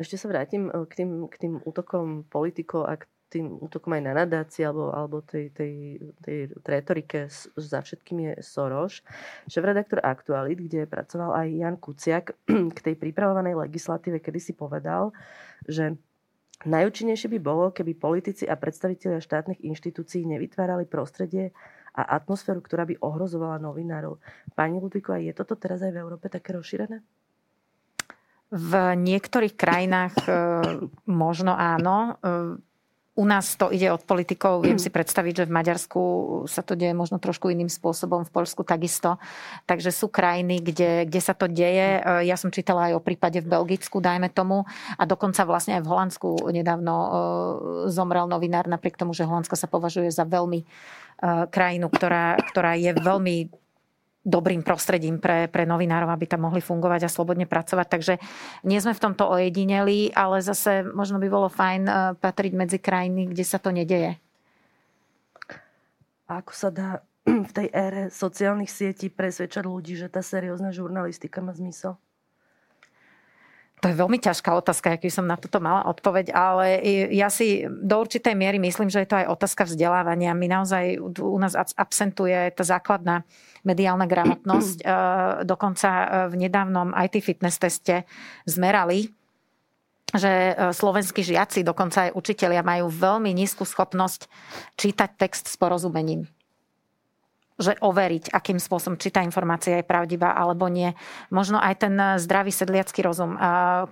[0.00, 4.12] Ešte sa vrátim k tým, k tým útokom politikov a k tým útokom aj na
[4.12, 9.06] nadácie alebo, alebo tej, tej, tej retorike za všetkým je Soros.
[9.46, 12.34] Šéf-redaktor Aktualit, kde pracoval aj Jan Kuciak
[12.76, 15.14] k tej pripravovanej legislatíve, kedy si povedal,
[15.62, 15.94] že
[16.66, 21.54] najúčinnejšie by bolo, keby politici a predstavitelia štátnych inštitúcií nevytvárali prostredie
[21.94, 24.18] a atmosféru, ktorá by ohrozovala novinárov.
[24.58, 27.02] Pani Ludvíková, je toto teraz aj v Európe také rozšírené?
[28.50, 30.30] V niektorých krajinách e,
[31.06, 32.18] možno áno.
[32.18, 32.58] E,
[33.14, 34.66] u nás to ide od politikov.
[34.66, 36.00] Viem si predstaviť, že v Maďarsku
[36.50, 39.22] sa to deje možno trošku iným spôsobom, v Polsku takisto.
[39.70, 42.02] Takže sú krajiny, kde, kde sa to deje.
[42.02, 44.66] E, ja som čítala aj o prípade v Belgicku, dajme tomu.
[44.98, 46.94] A dokonca vlastne aj v Holandsku nedávno
[47.86, 50.66] zomrel novinár, napriek tomu, že Holandsko sa považuje za veľmi
[51.52, 53.59] krajinu, ktorá, ktorá je veľmi
[54.20, 57.86] dobrým prostredím pre, pre novinárov, aby tam mohli fungovať a slobodne pracovať.
[57.88, 58.14] Takže
[58.68, 63.32] nie sme v tomto ojedineli, ale zase možno by bolo fajn eh, patriť medzi krajiny,
[63.32, 64.20] kde sa to nedeje.
[66.28, 66.88] A ako sa dá
[67.48, 71.96] v tej ére sociálnych sietí presvedčať ľudí, že tá seriózna žurnalistika má zmysel?
[73.80, 76.84] To je veľmi ťažká otázka, aký som na toto mala odpoveď, ale
[77.16, 80.36] ja si do určitej miery myslím, že je to aj otázka vzdelávania.
[80.36, 83.24] My naozaj u nás absentuje tá základná
[83.64, 84.84] mediálna gramotnosť.
[84.84, 84.94] E,
[85.56, 88.04] dokonca e, v nedávnom IT fitness teste
[88.44, 89.08] zmerali,
[90.12, 94.28] že e, slovenskí žiaci, dokonca aj učitelia majú veľmi nízku schopnosť
[94.76, 96.28] čítať text s porozumením
[97.60, 100.96] že overiť, akým spôsobom, či tá informácia je pravdivá alebo nie.
[101.28, 103.36] Možno aj ten zdravý sedliacký rozum,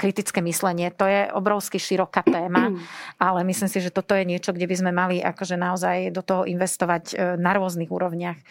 [0.00, 2.72] kritické myslenie, to je obrovsky široká téma,
[3.20, 6.48] ale myslím si, že toto je niečo, kde by sme mali akože naozaj do toho
[6.48, 8.40] investovať e, na rôznych úrovniach.
[8.40, 8.44] E,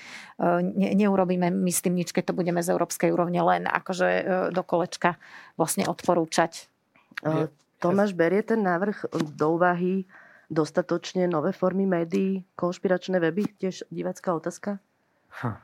[0.61, 4.23] ne, neurobíme my s tým nič, keď to budeme z európskej úrovne len akože e,
[4.53, 5.17] do kolečka
[5.57, 6.69] vlastne odporúčať.
[7.81, 10.05] Tomáš berie ten návrh do úvahy
[10.47, 14.79] dostatočne nové formy médií, konšpiračné weby, tiež divácká otázka?
[15.29, 15.57] Hm.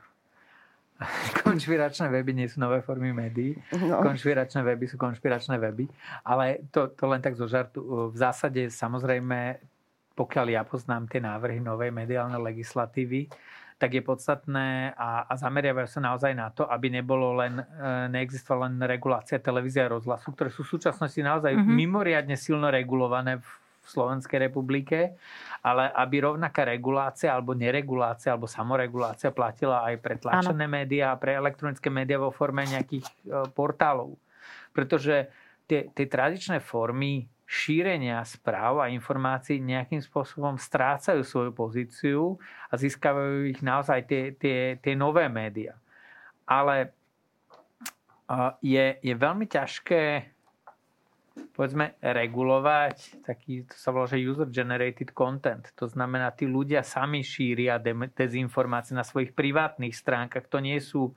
[1.46, 3.58] Konšpiračné weby nie sú nové formy médií.
[3.74, 4.00] No.
[4.00, 5.90] Konšpiračné weby sú konšpiračné weby.
[6.22, 7.82] Ale to, to len tak zo žartu.
[8.10, 9.58] V zásade samozrejme,
[10.14, 13.26] pokiaľ ja poznám tie návrhy novej mediálnej legislatívy,
[13.74, 17.64] tak je podstatné a, a zameriavajú sa naozaj na to, aby nebolo len, e,
[18.06, 21.74] neexistovala len regulácia televízia a rozhlasu, ktoré sú v súčasnosti naozaj mm-hmm.
[21.74, 23.48] mimoriadne silno regulované v
[23.84, 25.20] v Slovenskej republike,
[25.60, 31.36] ale aby rovnaká regulácia alebo neregulácia alebo samoregulácia platila aj pre tlačené médiá a pre
[31.36, 33.12] elektronické médiá vo forme nejakých e,
[33.52, 34.16] portálov.
[34.72, 35.28] Pretože
[35.68, 42.40] tie, tie tradičné formy šírenia správ a informácií nejakým spôsobom strácajú svoju pozíciu
[42.72, 45.76] a získavajú ich naozaj tie, tie, tie nové médiá.
[46.48, 46.88] Ale e,
[48.64, 50.33] je, je veľmi ťažké
[51.34, 55.70] povedzme, regulovať taký, to sa volá, že user-generated content.
[55.78, 60.46] To znamená, tí ľudia sami šíria dezinformácie na svojich privátnych stránkach.
[60.50, 61.14] To nie sú,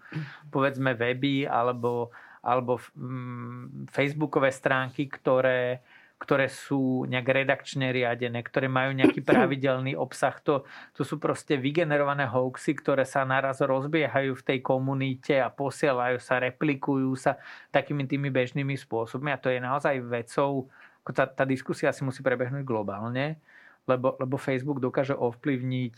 [0.53, 5.82] povedzme, weby alebo, alebo mm, facebookové stránky, ktoré,
[6.18, 10.34] ktoré sú nejak redakčne riadené, ktoré majú nejaký pravidelný obsah.
[10.49, 10.65] To,
[10.97, 16.41] to sú proste vygenerované hoaxy, ktoré sa naraz rozbiehajú v tej komunite a posielajú sa,
[16.41, 17.38] replikujú sa
[17.70, 19.30] takými tými bežnými spôsobmi.
[19.30, 20.74] A to je naozaj vecou,
[21.13, 23.38] tá, tá diskusia si musí prebehnúť globálne,
[23.86, 25.93] lebo, lebo Facebook dokáže ovplyvniť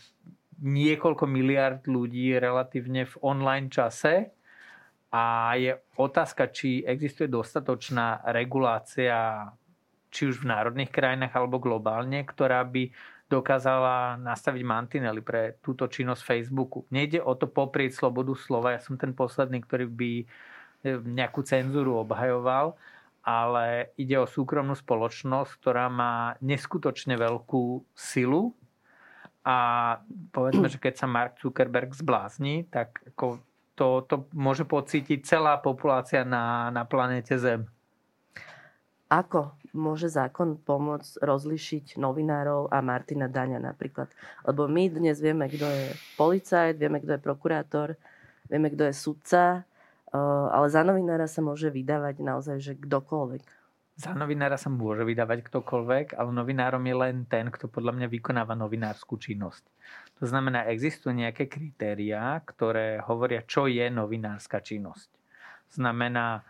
[0.60, 4.28] niekoľko miliard ľudí relatívne v online čase
[5.10, 9.50] a je otázka, či existuje dostatočná regulácia
[10.10, 12.90] či už v národných krajinách alebo globálne, ktorá by
[13.30, 16.82] dokázala nastaviť mantinely pre túto činnosť Facebooku.
[16.90, 18.74] Nejde o to poprieť slobodu slova.
[18.74, 20.24] Ja som ten posledný, ktorý by e,
[20.98, 22.74] nejakú cenzúru obhajoval,
[23.22, 28.50] ale ide o súkromnú spoločnosť, ktorá má neskutočne veľkú silu
[29.46, 29.58] a
[30.34, 33.40] povedzme, že keď sa Mark Zuckerberg zblázni, tak ako
[33.78, 37.64] to, to môže pocítiť celá populácia na, na planéte Zem.
[39.08, 44.10] Ako môže zákon pomôcť rozlišiť novinárov a Martina Daňa napríklad?
[44.46, 47.88] Lebo my dnes vieme, kto je policajt, vieme, kto je prokurátor,
[48.50, 50.18] vieme, kto je sudca, eh,
[50.50, 53.60] ale za novinára sa môže vydávať naozaj, že kdokoľvek.
[54.00, 58.56] Za novinára sa môže vydávať ktokoľvek, ale novinárom je len ten, kto podľa mňa vykonáva
[58.56, 59.60] novinárskú činnosť.
[60.20, 65.12] To znamená, existujú nejaké kritériá, ktoré hovoria, čo je novinárska činnosť.
[65.68, 66.40] Znamená,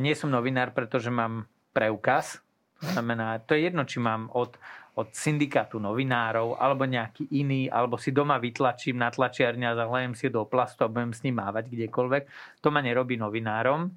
[0.00, 1.44] nie som novinár, pretože mám
[1.76, 2.40] preukaz.
[2.78, 4.54] To znamená, to je jedno, či mám od,
[4.94, 10.30] od syndikátu novinárov, alebo nejaký iný, alebo si doma vytlačím na tlačiarni a zahlejem si
[10.30, 12.22] do plastu a budem s ním mávať kdekoľvek.
[12.62, 13.90] To ma nerobí novinárom.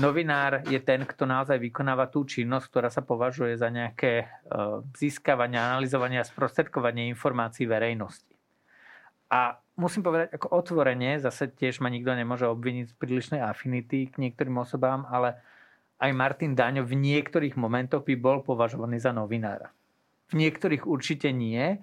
[0.00, 4.26] Novinár je ten, kto naozaj vykonáva tú činnosť, ktorá sa považuje za nejaké e,
[4.96, 8.32] získavanie, analyzovanie a sprostredkovanie informácií verejnosti.
[9.28, 14.16] A musím povedať, ako otvorenie, zase tiež ma nikto nemôže obviniť z prílišnej afinity k
[14.16, 15.40] niektorým osobám, ale
[16.02, 19.70] aj Martin Daňo v niektorých momentoch by bol považovaný za novinára.
[20.34, 21.78] V niektorých určite nie.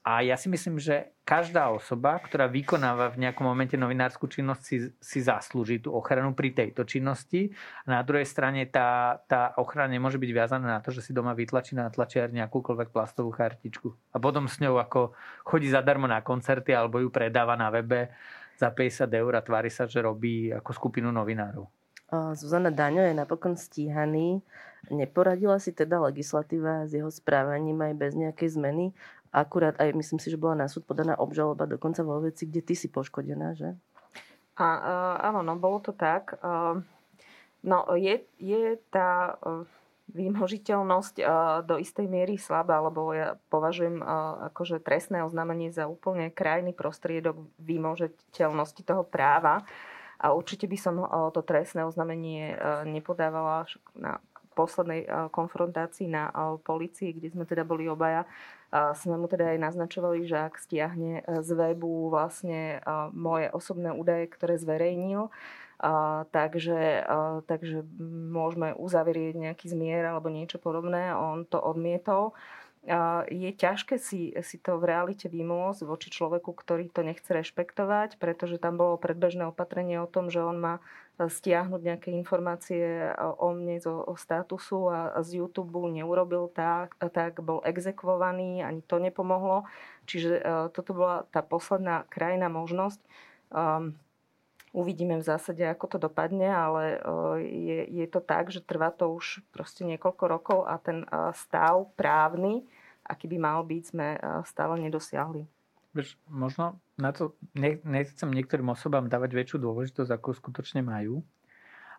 [0.00, 4.76] A ja si myslím, že každá osoba, ktorá vykonáva v nejakom momente novinárskú činnosť, si,
[4.96, 7.52] si zaslúži tú ochranu pri tejto činnosti.
[7.84, 11.36] A na druhej strane tá, tá ochrana nemôže byť viazaná na to, že si doma
[11.36, 13.92] vytlačí na tlačiarni akúkoľvek plastovú chartičku.
[14.10, 15.12] A potom s ňou ako
[15.44, 18.08] chodí zadarmo na koncerty alebo ju predáva na webe
[18.56, 21.79] za 50 eur a tvári sa, že robí ako skupinu novinárov.
[22.10, 24.42] Zuzana Daňo je napokon stíhaný.
[24.90, 28.90] Neporadila si teda legislatíva s jeho správaním aj bez nejakej zmeny.
[29.30, 32.74] Akurát aj myslím si, že bola na súd podaná obžaloba dokonca vo veci, kde ty
[32.74, 33.78] si poškodená, že?
[34.58, 34.68] A,
[35.30, 36.34] áno, no bolo to tak.
[37.60, 39.68] No je, je tá uh,
[40.16, 46.32] výmožiteľnosť uh, do istej miery slabá, lebo ja považujem uh, akože trestné oznámenie za úplne
[46.32, 49.62] krajný prostriedok výmožiteľnosti toho práva.
[50.20, 51.00] A určite by som
[51.32, 53.64] to trestné oznámenie e, nepodávala
[53.96, 54.20] na
[54.52, 56.28] poslednej e, konfrontácii na
[56.60, 58.28] policii, kde sme teda boli obaja.
[58.70, 62.78] Sme mu teda aj naznačovali, že ak stiahne z webu vlastne
[63.10, 65.26] moje osobné údaje, ktoré zverejnil,
[66.30, 67.02] takže,
[67.50, 67.82] takže
[68.30, 71.10] môžeme uzavrieť nejaký zmier alebo niečo podobné.
[71.10, 72.38] On to odmietol
[73.28, 78.56] je ťažké si, si to v realite vymôcť voči človeku, ktorý to nechce rešpektovať, pretože
[78.56, 80.74] tam bolo predbežné opatrenie o tom, že on má
[81.20, 87.44] e, stiahnuť nejaké informácie o mne zo o statusu a z YouTube neurobil tak, tak
[87.44, 89.68] bol exekvovaný, ani to nepomohlo.
[90.08, 93.00] Čiže e, toto bola tá posledná krajná možnosť.
[93.52, 94.00] Um,
[94.70, 97.02] Uvidíme v zásade, ako to dopadne, ale
[97.42, 101.02] je, je to tak, že trvá to už proste niekoľko rokov a ten
[101.34, 102.62] stav právny,
[103.02, 104.14] aký by mal byť, sme
[104.46, 105.42] stále nedosiahli.
[105.90, 111.26] Víš, možno na to nechcem niektorým osobám dávať väčšiu dôležitosť, ako skutočne majú.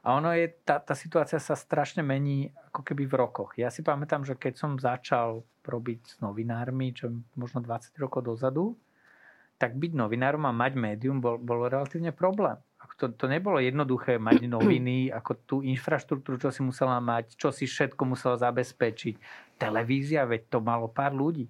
[0.01, 3.53] A ono je, tá, tá situácia sa strašne mení ako keby v rokoch.
[3.59, 8.79] Ja si pamätám, že keď som začal robiť s novinármi, čo možno 20 rokov dozadu,
[9.61, 12.57] tak byť novinárom a mať médium bol, bol relatívne problém.
[12.97, 17.69] To, to nebolo jednoduché mať noviny, ako tú infraštruktúru, čo si musela mať, čo si
[17.69, 19.21] všetko musela zabezpečiť.
[19.61, 21.45] Televízia, veď to malo pár ľudí.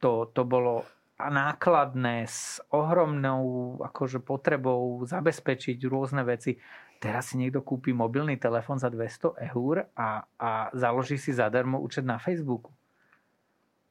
[0.00, 0.88] To, to bolo
[1.20, 6.56] nákladné s ohromnou akože potrebou zabezpečiť rôzne veci.
[7.02, 12.06] Teraz si niekto kúpi mobilný telefón za 200 eur a, a založí si zadarmo účet
[12.06, 12.77] na Facebooku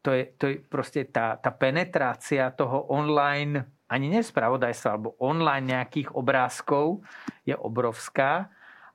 [0.07, 6.15] to je, to je proste tá, tá penetrácia toho online, ani nespravodajstva, alebo online nejakých
[6.15, 7.03] obrázkov
[7.43, 8.47] je obrovská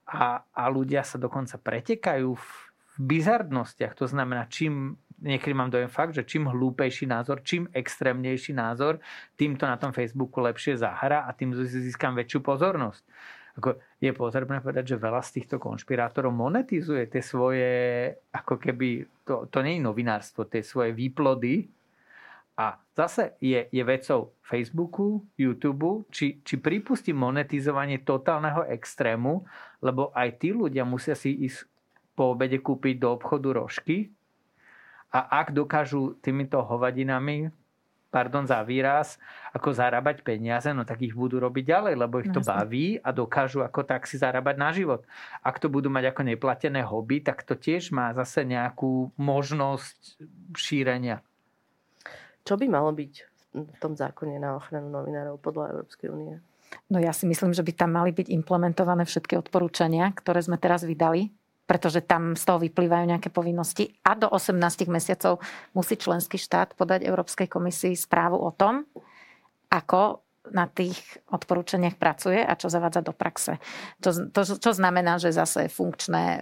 [0.09, 2.47] a, a ľudia sa dokonca pretekajú v,
[2.97, 3.93] v bizardnostiach.
[4.01, 8.97] To znamená, čím niekedy mám dojem fakt, že čím hlúpejší názor, čím extrémnejší názor,
[9.37, 13.05] tým to na tom Facebooku lepšie zahra a tým získam väčšiu pozornosť.
[13.61, 17.71] Ako je potrebné povedať, že veľa z týchto konšpirátorov monetizuje tie svoje,
[18.35, 21.71] ako keby, to, to nie je novinárstvo, tie svoje výplody.
[22.59, 29.47] A zase je, je vecou Facebooku, YouTube, či, či pripustí monetizovanie totálneho extrému,
[29.79, 31.71] lebo aj tí ľudia musia si ísť
[32.19, 34.11] po obede kúpiť do obchodu rožky.
[35.15, 37.55] A ak dokážu týmito hovadinami
[38.13, 39.17] pardon za výraz,
[39.57, 43.65] ako zarábať peniaze, no tak ich budú robiť ďalej, lebo ich to baví a dokážu
[43.65, 45.09] ako tak si zarábať na život.
[45.41, 50.21] Ak to budú mať ako neplatené hobby, tak to tiež má zase nejakú možnosť
[50.53, 51.25] šírenia.
[52.45, 53.13] Čo by malo byť
[53.57, 56.37] v tom zákone na ochranu novinárov podľa Európskej únie?
[56.93, 60.85] No ja si myslím, že by tam mali byť implementované všetky odporúčania, ktoré sme teraz
[60.85, 61.33] vydali
[61.73, 64.61] pretože tam z toho vyplývajú nejaké povinnosti a do 18
[64.93, 65.41] mesiacov
[65.73, 68.85] musí členský štát podať Európskej komisii správu o tom,
[69.73, 70.21] ako
[70.53, 71.01] na tých
[71.33, 73.57] odporúčaniach pracuje a čo zavádza do praxe.
[74.05, 76.41] To, to, čo znamená, že zase funkčné e,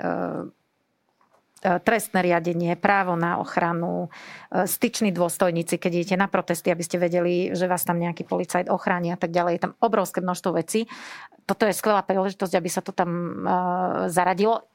[1.62, 4.10] e, trestné riadenie, právo na ochranu,
[4.50, 8.66] e, styční dôstojníci, keď idete na protesty, aby ste vedeli, že vás tam nejaký policajt
[8.66, 9.62] ochráni a tak ďalej.
[9.62, 10.90] Je tam obrovské množstvo vecí.
[11.46, 13.10] Toto je skvelá príležitosť, aby sa to tam
[14.10, 14.66] zaradilo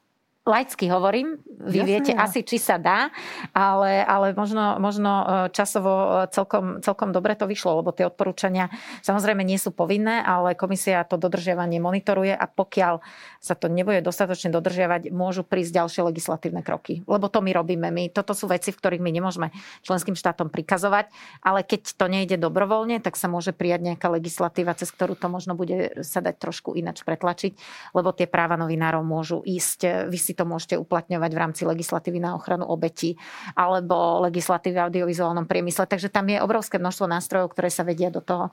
[0.46, 2.22] laicky hovorím, vy Jasne, viete ja.
[2.22, 3.10] asi, či sa dá,
[3.50, 8.70] ale, ale možno, možno e, časovo e, celkom, celkom dobre to vyšlo, lebo tie odporúčania
[9.02, 13.02] samozrejme nie sú povinné, ale komisia to dodržiavanie monitoruje a pokiaľ
[13.42, 17.02] sa to nebude dostatočne dodržiavať, môžu prísť ďalšie legislatívne kroky.
[17.10, 17.90] Lebo to my robíme.
[17.90, 19.50] My, toto sú veci, v ktorých my nemôžeme
[19.82, 21.10] členským štátom prikazovať,
[21.42, 25.58] ale keď to nejde dobrovoľne, tak sa môže prijať nejaká legislatíva, cez ktorú to možno
[25.58, 27.58] bude sa dať trošku inač pretlačiť,
[27.98, 32.20] lebo tie práva novinárov môžu ísť, e, vy si to môžete uplatňovať v rámci legislatívy
[32.20, 33.16] na ochranu obetí
[33.56, 35.88] alebo legislatívy v audiovizuálnom priemysle.
[35.88, 38.52] Takže tam je obrovské množstvo nástrojov, ktoré sa vedia do toho,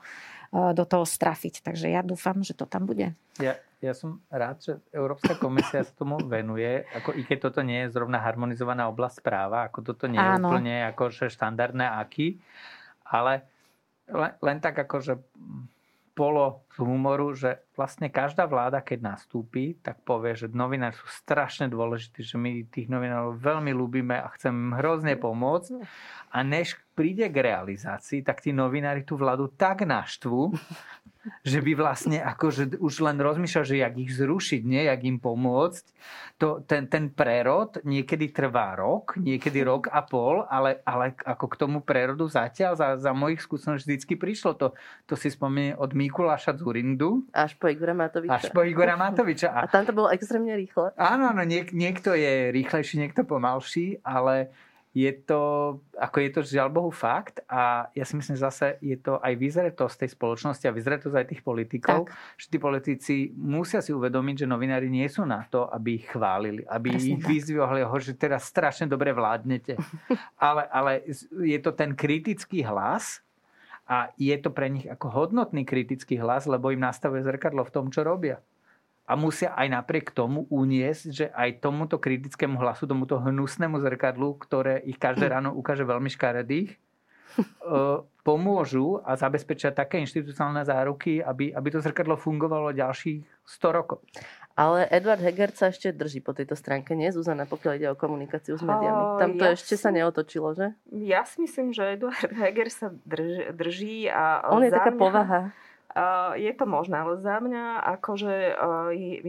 [0.55, 1.59] e, do toho strafiť.
[1.59, 3.11] Takže ja dúfam, že to tam bude.
[3.43, 7.83] Ja, ja som rád, že Európska komisia sa tomu venuje, ako i keď toto nie
[7.83, 10.47] je zrovna harmonizovaná oblasť práva, ako toto nie je Áno.
[10.47, 12.39] úplne akože štandardné aký,
[13.03, 13.43] ale
[14.07, 15.19] len, len tak akože
[16.13, 22.21] polo humoru, že vlastne každá vláda, keď nastúpi, tak povie, že novinári sú strašne dôležití,
[22.21, 25.81] že my tých novinárov veľmi ľúbime a chcem hrozne pomôcť.
[26.29, 30.53] A než príde k realizácii, tak tí novinári tú vládu tak naštvú,
[31.43, 35.85] že by vlastne akože už len rozmýšľal, že jak ich zrušiť, nie, jak im pomôcť.
[36.43, 41.55] To, ten, ten prerod niekedy trvá rok, niekedy rok a pol, ale, ale ako k
[41.55, 44.51] tomu prerodu zatiaľ za, za mojich skúseností vždycky prišlo.
[44.59, 44.67] To,
[45.07, 47.23] to si spomenie od Mikuláša Zurindu.
[47.31, 48.35] Až po Igora Matoviča.
[48.35, 49.47] Až po Igora Matoviča.
[49.55, 50.91] A, a tam to bolo extrémne rýchle.
[50.99, 54.51] Áno, áno, niek, niekto je rýchlejší, niekto pomalší, ale
[54.93, 55.41] je to,
[55.97, 59.33] ako je to žiaľ Bohu fakt a ja si myslím, že zase je to aj
[59.41, 62.13] vyzretosť tej spoločnosti a vyzretosť aj tých politikov, tak.
[62.37, 66.61] že tí politici musia si uvedomiť, že novinári nie sú na to, aby ich chválili,
[66.69, 69.81] aby Presne ich vyzvihli, že teraz strašne dobre vládnete.
[70.37, 71.01] ale, ale
[71.41, 73.25] je to ten kritický hlas
[73.89, 77.89] a je to pre nich ako hodnotný kritický hlas, lebo im nastavuje zrkadlo v tom,
[77.89, 78.37] čo robia
[79.03, 84.79] a musia aj napriek tomu uniesť, že aj tomuto kritickému hlasu, tomuto hnusnému zrkadlu, ktoré
[84.79, 86.71] ich každé ráno ukáže veľmi škaredých,
[87.35, 87.39] e,
[88.23, 93.99] pomôžu a zabezpečia také inštitucionálne záruky, aby, aby to zrkadlo fungovalo ďalších 100 rokov.
[94.53, 98.53] Ale Edward Heger sa ešte drží po tejto stránke, nie Zuzana, pokiaľ ide o komunikáciu
[98.53, 99.03] s médiami.
[99.17, 99.81] Tam to ja ešte si...
[99.81, 100.77] sa neotočilo, že?
[100.93, 105.51] Ja si myslím, že Edward Heger sa drž, drží a On je taká mňa...
[106.33, 108.57] Je to možné, ale za mňa akože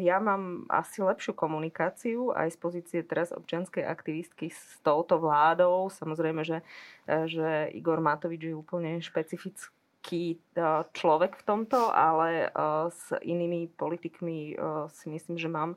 [0.00, 5.92] ja mám asi lepšiu komunikáciu aj z pozície teraz občianskej aktivistky s touto vládou.
[5.92, 6.64] Samozrejme, že,
[7.04, 12.58] e, že Igor Matovič je úplne špecifický e, človek v tomto, ale e,
[12.88, 14.56] s inými politikmi
[14.88, 15.76] si myslím, že mám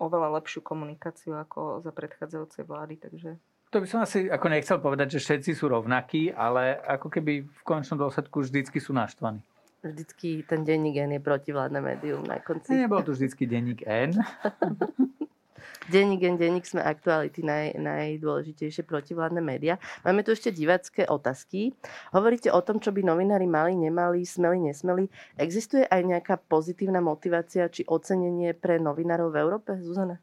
[0.00, 3.36] oveľa lepšiu komunikáciu ako za predchádzajúcej vlády, takže
[3.68, 7.60] to by som asi ako nechcel povedať, že všetci sú rovnakí, ale ako keby v
[7.66, 9.44] končnom dôsledku vždycky sú naštvaní
[9.92, 12.72] vždycky ten denník N je protivládne médium na konci.
[12.72, 14.16] Nebol to vždycky denník N.
[15.92, 19.76] denník N, denník sme aktuality naj, najdôležitejšie protivládne médiá.
[20.04, 21.76] Máme tu ešte divacké otázky.
[22.12, 25.08] Hovoríte o tom, čo by novinári mali, nemali, smeli, nesmeli.
[25.36, 30.20] Existuje aj nejaká pozitívna motivácia či ocenenie pre novinárov v Európe, Zuzana?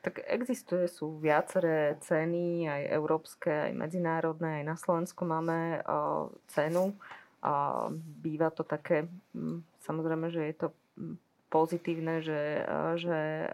[0.00, 6.96] Tak existuje, sú viaceré ceny, aj európske, aj medzinárodné, aj na Slovensku máme o, cenu
[7.40, 10.68] a býva to také, mm, samozrejme, že je to
[11.00, 11.16] mm,
[11.50, 12.62] pozitívne, že,
[13.00, 13.50] že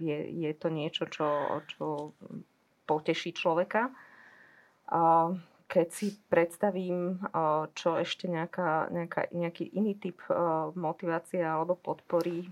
[0.00, 1.28] je, je to niečo, čo,
[1.68, 2.16] čo
[2.88, 3.92] poteší človeka.
[4.88, 5.30] A
[5.68, 7.20] keď si predstavím,
[7.76, 10.20] čo ešte nejaká, nejaká, nejaký iný typ
[10.76, 12.44] motivácie alebo podpory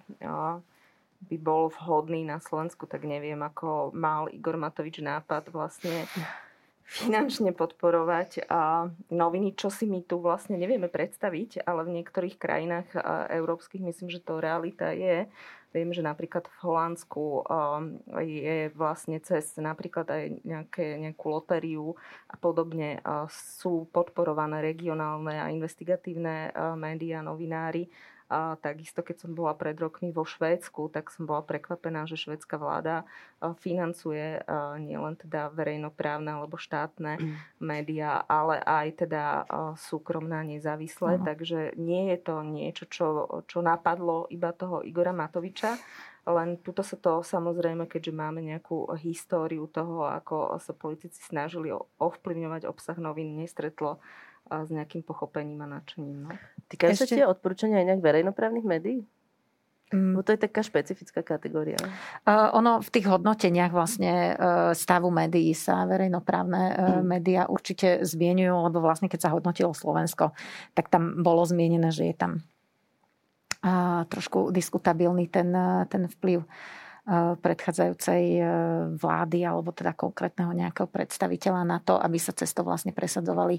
[1.20, 6.08] by bol vhodný na Slovensku, tak neviem, ako mal Igor Matovič nápad vlastne
[6.90, 8.50] finančne podporovať
[9.14, 12.90] noviny, čo si my tu vlastne nevieme predstaviť, ale v niektorých krajinách
[13.30, 15.30] európskych myslím, že to realita je.
[15.70, 17.46] Viem, že napríklad v Holandsku
[18.26, 21.94] je vlastne cez napríklad aj nejaké, nejakú lotériu
[22.26, 22.98] a podobne
[23.30, 27.86] sú podporované regionálne a investigatívne médiá, novinári
[28.30, 32.62] A takisto, keď som bola pred rokmi vo Švédsku, tak som bola prekvapená, že švédska
[32.62, 33.02] vláda
[33.58, 34.38] financuje
[34.78, 37.34] nielen teda verejnoprávne alebo štátne mm.
[37.58, 39.22] médiá, ale aj teda
[39.74, 41.18] súkromné a nezávislé.
[41.18, 41.26] Uh-huh.
[41.26, 43.06] Takže nie je to niečo, čo,
[43.50, 45.74] čo napadlo iba toho Igora Matoviča,
[46.30, 52.68] len tuto sa to samozrejme, keďže máme nejakú históriu toho, ako sa politici snažili ovplyvňovať
[52.68, 53.98] obsah novín, nestretlo
[54.46, 56.28] s nejakým pochopením a nadšením.
[56.28, 56.30] No.
[56.70, 59.02] Týkajú sa tie odporúčania inak verejnoprávnych médií?
[59.90, 60.14] Mm.
[60.14, 61.74] Bo to je taká špecifická kategória.
[62.22, 67.02] Uh, ono v tých hodnoteniach vlastne uh, stavu médií sa verejnoprávne uh, mm.
[67.02, 70.30] médiá určite zmienujú, lebo vlastne keď sa hodnotilo Slovensko,
[70.78, 72.38] tak tam bolo zmienené, že je tam
[73.66, 76.46] uh, trošku diskutabilný ten, uh, ten vplyv
[77.40, 78.44] predchádzajúcej
[79.00, 83.58] vlády alebo teda konkrétneho nejakého predstaviteľa na to, aby sa cesto vlastne presadzovali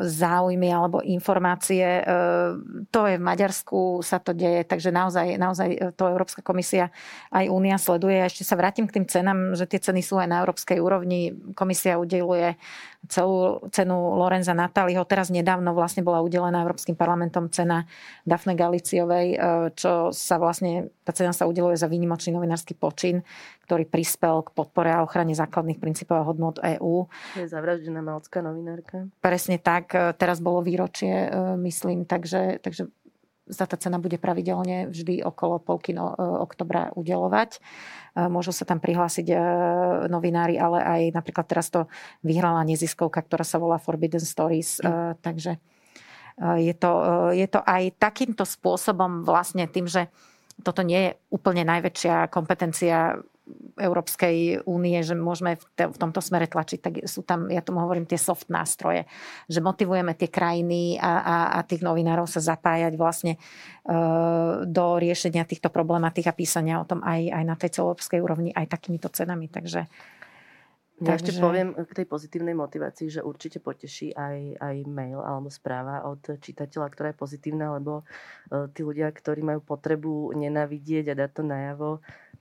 [0.00, 1.84] záujmy alebo informácie.
[1.84, 2.02] E,
[2.88, 6.88] to je v Maďarsku, sa to deje, takže naozaj, naozaj to Európska komisia
[7.30, 8.16] aj Únia sleduje.
[8.16, 11.36] A ešte sa vrátim k tým cenám, že tie ceny sú aj na európskej úrovni.
[11.52, 12.56] Komisia udeluje
[13.08, 15.06] celú cenu Lorenza Natáliho.
[15.08, 17.86] Teraz nedávno vlastne bola udelená Európskym parlamentom cena
[18.22, 19.38] Dafne Galiciovej, e,
[19.74, 23.22] čo sa vlastne, tá cena sa udeluje za výnimočný novinársky počin,
[23.66, 27.06] ktorý prispel k podpore a ochrane základných princípov a hodnot EÚ.
[27.38, 29.10] Je zavraždená malcká novinárka.
[29.22, 29.94] Presne tak.
[29.94, 32.90] E, teraz bolo výročie, e, myslím, takže, takže
[33.46, 36.10] za tá cena bude pravidelne vždy okolo polky no,
[36.42, 37.62] oktobra udelovať.
[38.16, 39.36] Môžu sa tam prihlásiť e,
[40.08, 41.84] novinári, ale aj napríklad teraz to
[42.24, 44.80] vyhrala neziskovka, ktorá sa volá Forbidden Stories.
[44.80, 45.20] Mm.
[45.20, 45.58] Takže e,
[46.64, 46.92] je to,
[47.36, 50.08] je to aj takýmto spôsobom vlastne tým, že
[50.64, 53.20] toto nie je úplne najväčšia kompetencia
[53.78, 57.78] Európskej únie, že môžeme v, te, v tomto smere tlačiť, tak sú tam, ja tomu
[57.84, 59.06] hovorím, tie soft nástroje,
[59.46, 63.38] že motivujeme tie krajiny a, a, a tých novinárov sa zapájať vlastne e,
[64.66, 68.66] do riešenia týchto problematík a písania o tom aj, aj na tej celoeurópskej úrovni, aj
[68.66, 69.46] takýmito cenami.
[69.46, 69.86] Takže
[70.96, 71.28] ja Takže...
[71.28, 76.40] ešte poviem k tej pozitívnej motivácii, že určite poteší aj, aj mail alebo správa od
[76.40, 81.42] čitateľa, ktorá je pozitívna, lebo uh, tí ľudia, ktorí majú potrebu nenavidieť a dať to
[81.44, 81.90] najavo,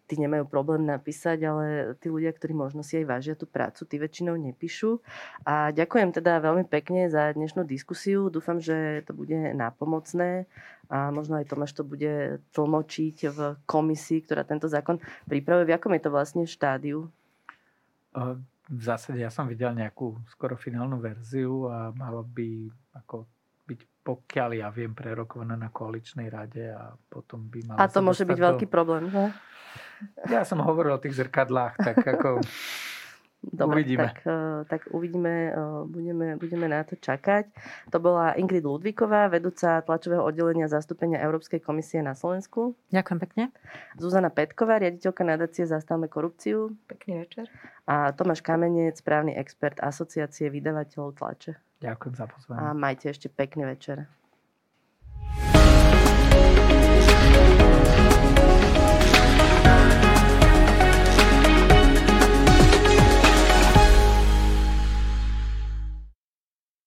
[0.08, 1.66] tí nemajú problém napísať, ale
[2.00, 5.02] tí ľudia, ktorí možno si aj vážia tú prácu, tí väčšinou nepíšu.
[5.44, 8.30] A ďakujem teda veľmi pekne za dnešnú diskusiu.
[8.30, 10.46] Dúfam, že to bude nápomocné
[10.88, 15.68] a možno aj Tomáš to bude tlmočiť v komisii, ktorá tento zákon pripravuje.
[15.68, 17.10] V akom je to vlastne štádiu?
[18.66, 22.66] V zásade ja som videl nejakú skoro finálnu verziu a malo by
[22.98, 23.30] ako
[23.66, 28.26] byť, pokiaľ ja viem, prerokované na koaličnej rade a potom by malo A to môže
[28.26, 28.46] byť do...
[28.50, 29.34] veľký problém, že?
[30.30, 32.42] Ja som hovoril o tých zrkadlách, tak ako
[33.54, 34.10] Dobre, uvidíme.
[34.10, 37.46] Tak, eh, tak uvidíme, eh, budeme, budeme na to čakať.
[37.94, 42.74] To bola Ingrid Ludvíková, vedúca tlačového oddelenia zastúpenia Európskej komisie na Slovensku.
[42.90, 43.44] Ďakujem pekne.
[44.02, 46.74] Zuzana Petková, riaditeľka nadácie Zastavme korupciu.
[46.90, 47.46] Pekný večer.
[47.86, 51.54] A Tomáš Kamenec, právny expert Asociácie vydavateľov tlače.
[51.86, 52.60] Ďakujem za pozvanie.
[52.62, 54.10] A majte ešte pekný večer.